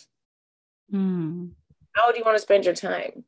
Mm. 0.92 1.50
How 1.92 2.10
do 2.10 2.18
you 2.18 2.24
want 2.24 2.36
to 2.36 2.42
spend 2.42 2.64
your 2.64 2.74
time? 2.74 3.24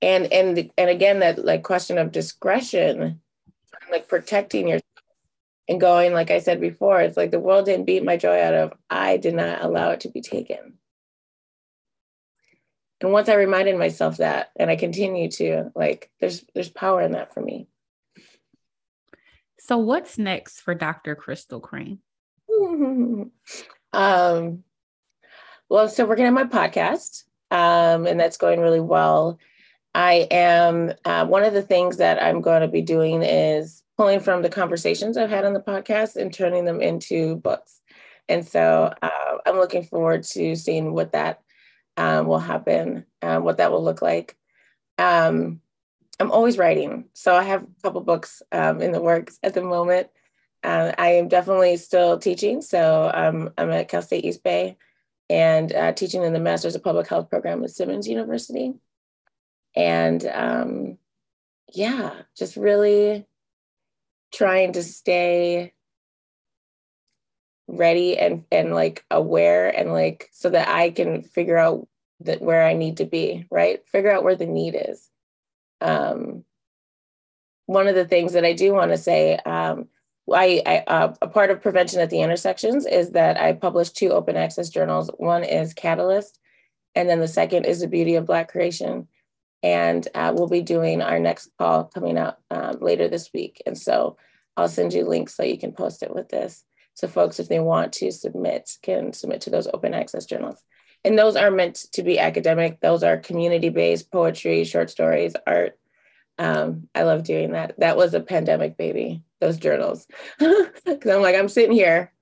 And 0.00 0.32
and 0.32 0.70
and 0.78 0.90
again 0.90 1.20
that 1.20 1.44
like 1.44 1.62
question 1.62 1.98
of 1.98 2.12
discretion, 2.12 3.20
like 3.90 4.08
protecting 4.08 4.68
your 4.68 4.80
and 5.68 5.80
going 5.80 6.12
like 6.12 6.30
I 6.30 6.38
said 6.38 6.60
before, 6.60 7.00
it's 7.00 7.16
like 7.16 7.30
the 7.30 7.40
world 7.40 7.66
didn't 7.66 7.86
beat 7.86 8.04
my 8.04 8.16
joy 8.16 8.40
out 8.40 8.54
of 8.54 8.72
I 8.88 9.16
did 9.16 9.34
not 9.34 9.62
allow 9.62 9.90
it 9.90 10.00
to 10.00 10.08
be 10.08 10.20
taken. 10.20 10.78
And 13.00 13.12
once 13.12 13.28
I 13.28 13.34
reminded 13.34 13.78
myself 13.78 14.16
that, 14.16 14.50
and 14.56 14.70
I 14.70 14.76
continue 14.76 15.30
to, 15.32 15.70
like, 15.76 16.10
there's 16.20 16.44
there's 16.54 16.68
power 16.68 17.00
in 17.00 17.12
that 17.12 17.32
for 17.32 17.40
me. 17.40 17.68
So 19.60 19.78
what's 19.78 20.18
next 20.18 20.60
for 20.60 20.74
Dr. 20.74 21.14
Crystal 21.14 21.60
Crain? 21.60 22.00
um, 23.92 24.64
well, 25.68 25.88
so 25.88 26.06
working 26.06 26.26
on 26.26 26.34
my 26.34 26.44
podcast, 26.44 27.24
um, 27.50 28.06
and 28.06 28.18
that's 28.18 28.36
going 28.36 28.60
really 28.60 28.80
well. 28.80 29.38
I 29.94 30.28
am 30.30 30.92
uh, 31.04 31.26
one 31.26 31.44
of 31.44 31.54
the 31.54 31.62
things 31.62 31.96
that 31.96 32.22
I'm 32.22 32.40
going 32.40 32.62
to 32.62 32.68
be 32.68 32.82
doing 32.82 33.22
is 33.22 33.82
pulling 33.96 34.20
from 34.20 34.42
the 34.42 34.48
conversations 34.48 35.16
I've 35.16 35.30
had 35.30 35.44
on 35.44 35.54
the 35.54 35.60
podcast 35.60 36.16
and 36.16 36.32
turning 36.32 36.64
them 36.64 36.80
into 36.80 37.36
books. 37.36 37.80
And 38.28 38.46
so 38.46 38.92
uh, 39.02 39.36
I'm 39.46 39.56
looking 39.56 39.82
forward 39.82 40.22
to 40.24 40.54
seeing 40.54 40.92
what 40.92 41.12
that 41.12 41.40
um, 41.96 42.26
will 42.26 42.38
happen, 42.38 43.06
um, 43.22 43.42
what 43.42 43.56
that 43.56 43.72
will 43.72 43.82
look 43.82 44.02
like. 44.02 44.36
Um, 44.98 45.60
I'm 46.20 46.30
always 46.30 46.58
writing. 46.58 47.06
So 47.14 47.34
I 47.34 47.42
have 47.44 47.62
a 47.62 47.82
couple 47.82 48.00
books 48.02 48.42
um, 48.52 48.80
in 48.82 48.92
the 48.92 49.00
works 49.00 49.38
at 49.42 49.54
the 49.54 49.62
moment. 49.62 50.08
Uh, 50.62 50.92
I 50.98 51.10
am 51.12 51.28
definitely 51.28 51.76
still 51.76 52.18
teaching. 52.18 52.60
So 52.60 53.10
um, 53.14 53.50
I'm 53.56 53.70
at 53.70 53.88
Cal 53.88 54.02
State 54.02 54.24
East 54.24 54.42
Bay 54.42 54.76
and 55.30 55.72
uh, 55.72 55.92
teaching 55.92 56.22
in 56.22 56.32
the 56.32 56.40
Masters 56.40 56.74
of 56.74 56.82
Public 56.82 57.06
Health 57.06 57.28
program 57.30 57.62
at 57.64 57.70
Simmons 57.70 58.08
University. 58.08 58.74
And 59.76 60.24
um, 60.26 60.98
yeah, 61.72 62.14
just 62.36 62.56
really 62.56 63.26
trying 64.32 64.72
to 64.72 64.82
stay 64.82 65.72
ready 67.66 68.16
and 68.16 68.44
and 68.50 68.74
like 68.74 69.04
aware 69.10 69.68
and 69.68 69.92
like 69.92 70.30
so 70.32 70.48
that 70.48 70.68
I 70.68 70.90
can 70.90 71.22
figure 71.22 71.58
out 71.58 71.86
that 72.20 72.40
where 72.40 72.64
I 72.66 72.72
need 72.72 72.96
to 72.96 73.04
be, 73.04 73.46
right? 73.50 73.86
Figure 73.86 74.10
out 74.10 74.24
where 74.24 74.36
the 74.36 74.46
need 74.46 74.74
is 74.74 75.08
um, 75.80 76.44
one 77.66 77.88
of 77.88 77.94
the 77.94 78.04
things 78.04 78.32
that 78.32 78.44
I 78.44 78.52
do 78.52 78.72
want 78.72 78.90
to 78.90 78.98
say, 78.98 79.36
um, 79.36 79.88
I, 80.34 80.62
I 80.66 80.78
uh, 80.86 81.14
a 81.22 81.28
part 81.28 81.50
of 81.50 81.62
prevention 81.62 82.00
at 82.00 82.10
the 82.10 82.20
intersections 82.20 82.86
is 82.86 83.10
that 83.12 83.40
I 83.40 83.52
publish 83.52 83.90
two 83.90 84.10
open 84.10 84.36
access 84.36 84.68
journals. 84.68 85.10
One 85.16 85.44
is 85.44 85.74
Catalyst, 85.74 86.38
and 86.94 87.08
then 87.08 87.20
the 87.20 87.28
second 87.28 87.66
is 87.66 87.80
the 87.80 87.88
Beauty 87.88 88.14
of 88.16 88.26
Black 88.26 88.50
Creation. 88.50 89.08
And 89.62 90.06
uh, 90.14 90.32
we'll 90.36 90.48
be 90.48 90.62
doing 90.62 91.02
our 91.02 91.18
next 91.18 91.50
call 91.58 91.84
coming 91.84 92.16
out 92.16 92.38
um, 92.50 92.76
later 92.80 93.08
this 93.08 93.32
week. 93.32 93.60
And 93.66 93.76
so 93.76 94.16
I'll 94.56 94.68
send 94.68 94.92
you 94.92 95.04
links 95.04 95.34
so 95.34 95.42
you 95.42 95.58
can 95.58 95.72
post 95.72 96.04
it 96.04 96.14
with 96.14 96.28
this. 96.28 96.64
So 96.94 97.08
folks, 97.08 97.40
if 97.40 97.48
they 97.48 97.58
want 97.58 97.92
to 97.94 98.12
submit, 98.12 98.70
can 98.82 99.12
submit 99.12 99.40
to 99.42 99.50
those 99.50 99.66
open 99.72 99.94
access 99.94 100.26
journals 100.26 100.62
and 101.04 101.18
those 101.18 101.36
are 101.36 101.50
meant 101.50 101.86
to 101.92 102.02
be 102.02 102.18
academic 102.18 102.80
those 102.80 103.02
are 103.02 103.16
community 103.16 103.68
based 103.68 104.10
poetry 104.10 104.64
short 104.64 104.90
stories 104.90 105.34
art 105.46 105.78
um, 106.38 106.88
i 106.94 107.02
love 107.02 107.24
doing 107.24 107.52
that 107.52 107.74
that 107.78 107.96
was 107.96 108.14
a 108.14 108.20
pandemic 108.20 108.76
baby 108.76 109.22
those 109.40 109.58
journals. 109.58 110.06
Because 110.38 111.14
i'm 111.14 111.22
like 111.22 111.36
i'm 111.36 111.48
sitting 111.48 111.74
here 111.74 112.12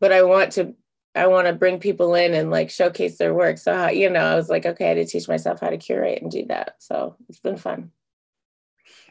but 0.00 0.12
i 0.12 0.22
want 0.22 0.52
to 0.52 0.74
i 1.14 1.26
want 1.26 1.46
to 1.46 1.52
bring 1.52 1.78
people 1.78 2.14
in 2.14 2.34
and 2.34 2.50
like 2.50 2.70
showcase 2.70 3.18
their 3.18 3.34
work. 3.34 3.58
So 3.58 3.74
how, 3.74 3.90
you 3.90 4.10
know 4.10 4.20
i 4.20 4.34
was 4.34 4.48
like 4.48 4.66
okay 4.66 4.86
i 4.86 4.88
had 4.88 4.94
to 4.94 5.06
teach 5.06 5.28
myself 5.28 5.60
how 5.60 5.70
to 5.70 5.76
curate 5.76 6.22
and 6.22 6.30
do 6.30 6.46
that. 6.46 6.76
So 6.78 7.16
it's 7.28 7.40
been 7.40 7.56
fun. 7.56 7.92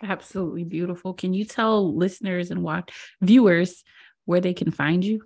Absolutely 0.04 0.64
beautiful. 0.64 1.14
Can 1.14 1.34
you 1.34 1.46
tell 1.46 1.96
listeners 1.96 2.52
and 2.52 2.64
watch 2.64 2.92
viewers 3.22 3.84
where 4.26 4.42
they 4.42 4.54
can 4.54 4.72
find 4.72 5.04
you? 5.04 5.24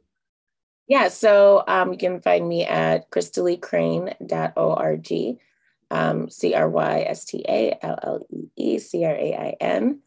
Yeah, 0.88 1.10
so 1.10 1.64
um, 1.68 1.92
you 1.92 2.00
can 2.00 2.20
find 2.20 2.50
me 2.50 2.66
at 2.66 3.12
crystalleecrain.org, 3.12 5.38
um, 5.92 6.30
C 6.32 6.56
R 6.56 6.70
Y 6.70 7.06
S 7.08 7.26
T 7.26 7.46
A 7.48 7.78
L 7.82 8.00
L 8.02 8.26
E 8.32 8.48
E 8.56 8.80
C 8.80 9.06
R 9.06 9.14
A 9.14 9.36
I 9.36 9.56
N. 9.60 10.00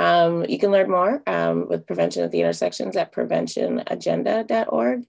Um, 0.00 0.46
you 0.48 0.58
can 0.58 0.70
learn 0.70 0.90
more 0.90 1.22
um, 1.26 1.68
with 1.68 1.86
prevention 1.86 2.24
at 2.24 2.30
the 2.30 2.40
intersections 2.40 2.96
at 2.96 3.12
preventionagenda.org. 3.12 5.04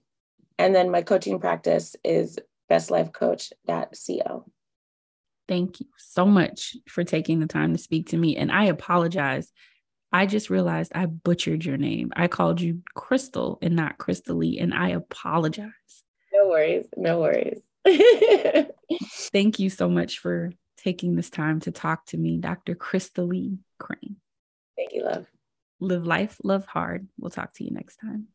And 0.58 0.74
then 0.74 0.90
my 0.90 1.00
coaching 1.00 1.40
practice 1.40 1.96
is 2.04 2.38
bestlifecoach.co. 2.70 4.44
Thank 5.48 5.80
you 5.80 5.86
so 5.96 6.26
much 6.26 6.76
for 6.88 7.04
taking 7.04 7.40
the 7.40 7.46
time 7.46 7.72
to 7.72 7.78
speak 7.78 8.10
to 8.10 8.18
me. 8.18 8.36
And 8.36 8.52
I 8.52 8.64
apologize 8.66 9.50
I 10.12 10.26
just 10.26 10.50
realized 10.50 10.92
I 10.94 11.06
butchered 11.06 11.64
your 11.64 11.78
name. 11.78 12.12
I 12.14 12.28
called 12.28 12.60
you 12.60 12.82
Crystal 12.94 13.58
and 13.62 13.74
not 13.74 13.96
Crystallee, 13.96 14.62
and 14.62 14.74
I 14.74 14.90
apologize. 14.90 15.70
No 16.34 16.48
worries. 16.48 16.86
No 16.98 17.18
worries. 17.18 17.62
Thank 19.32 19.58
you 19.58 19.70
so 19.70 19.88
much 19.88 20.18
for 20.18 20.52
taking 20.76 21.16
this 21.16 21.30
time 21.30 21.60
to 21.60 21.70
talk 21.70 22.04
to 22.06 22.18
me, 22.18 22.36
Dr. 22.36 22.74
Crystal 22.74 23.26
Lee 23.26 23.56
Crane. 23.78 24.16
Thank 24.76 24.92
you, 24.92 25.04
love. 25.04 25.26
Live 25.80 26.06
life, 26.06 26.38
love 26.42 26.66
hard. 26.66 27.08
We'll 27.18 27.30
talk 27.30 27.52
to 27.54 27.64
you 27.64 27.70
next 27.70 27.96
time. 27.96 28.28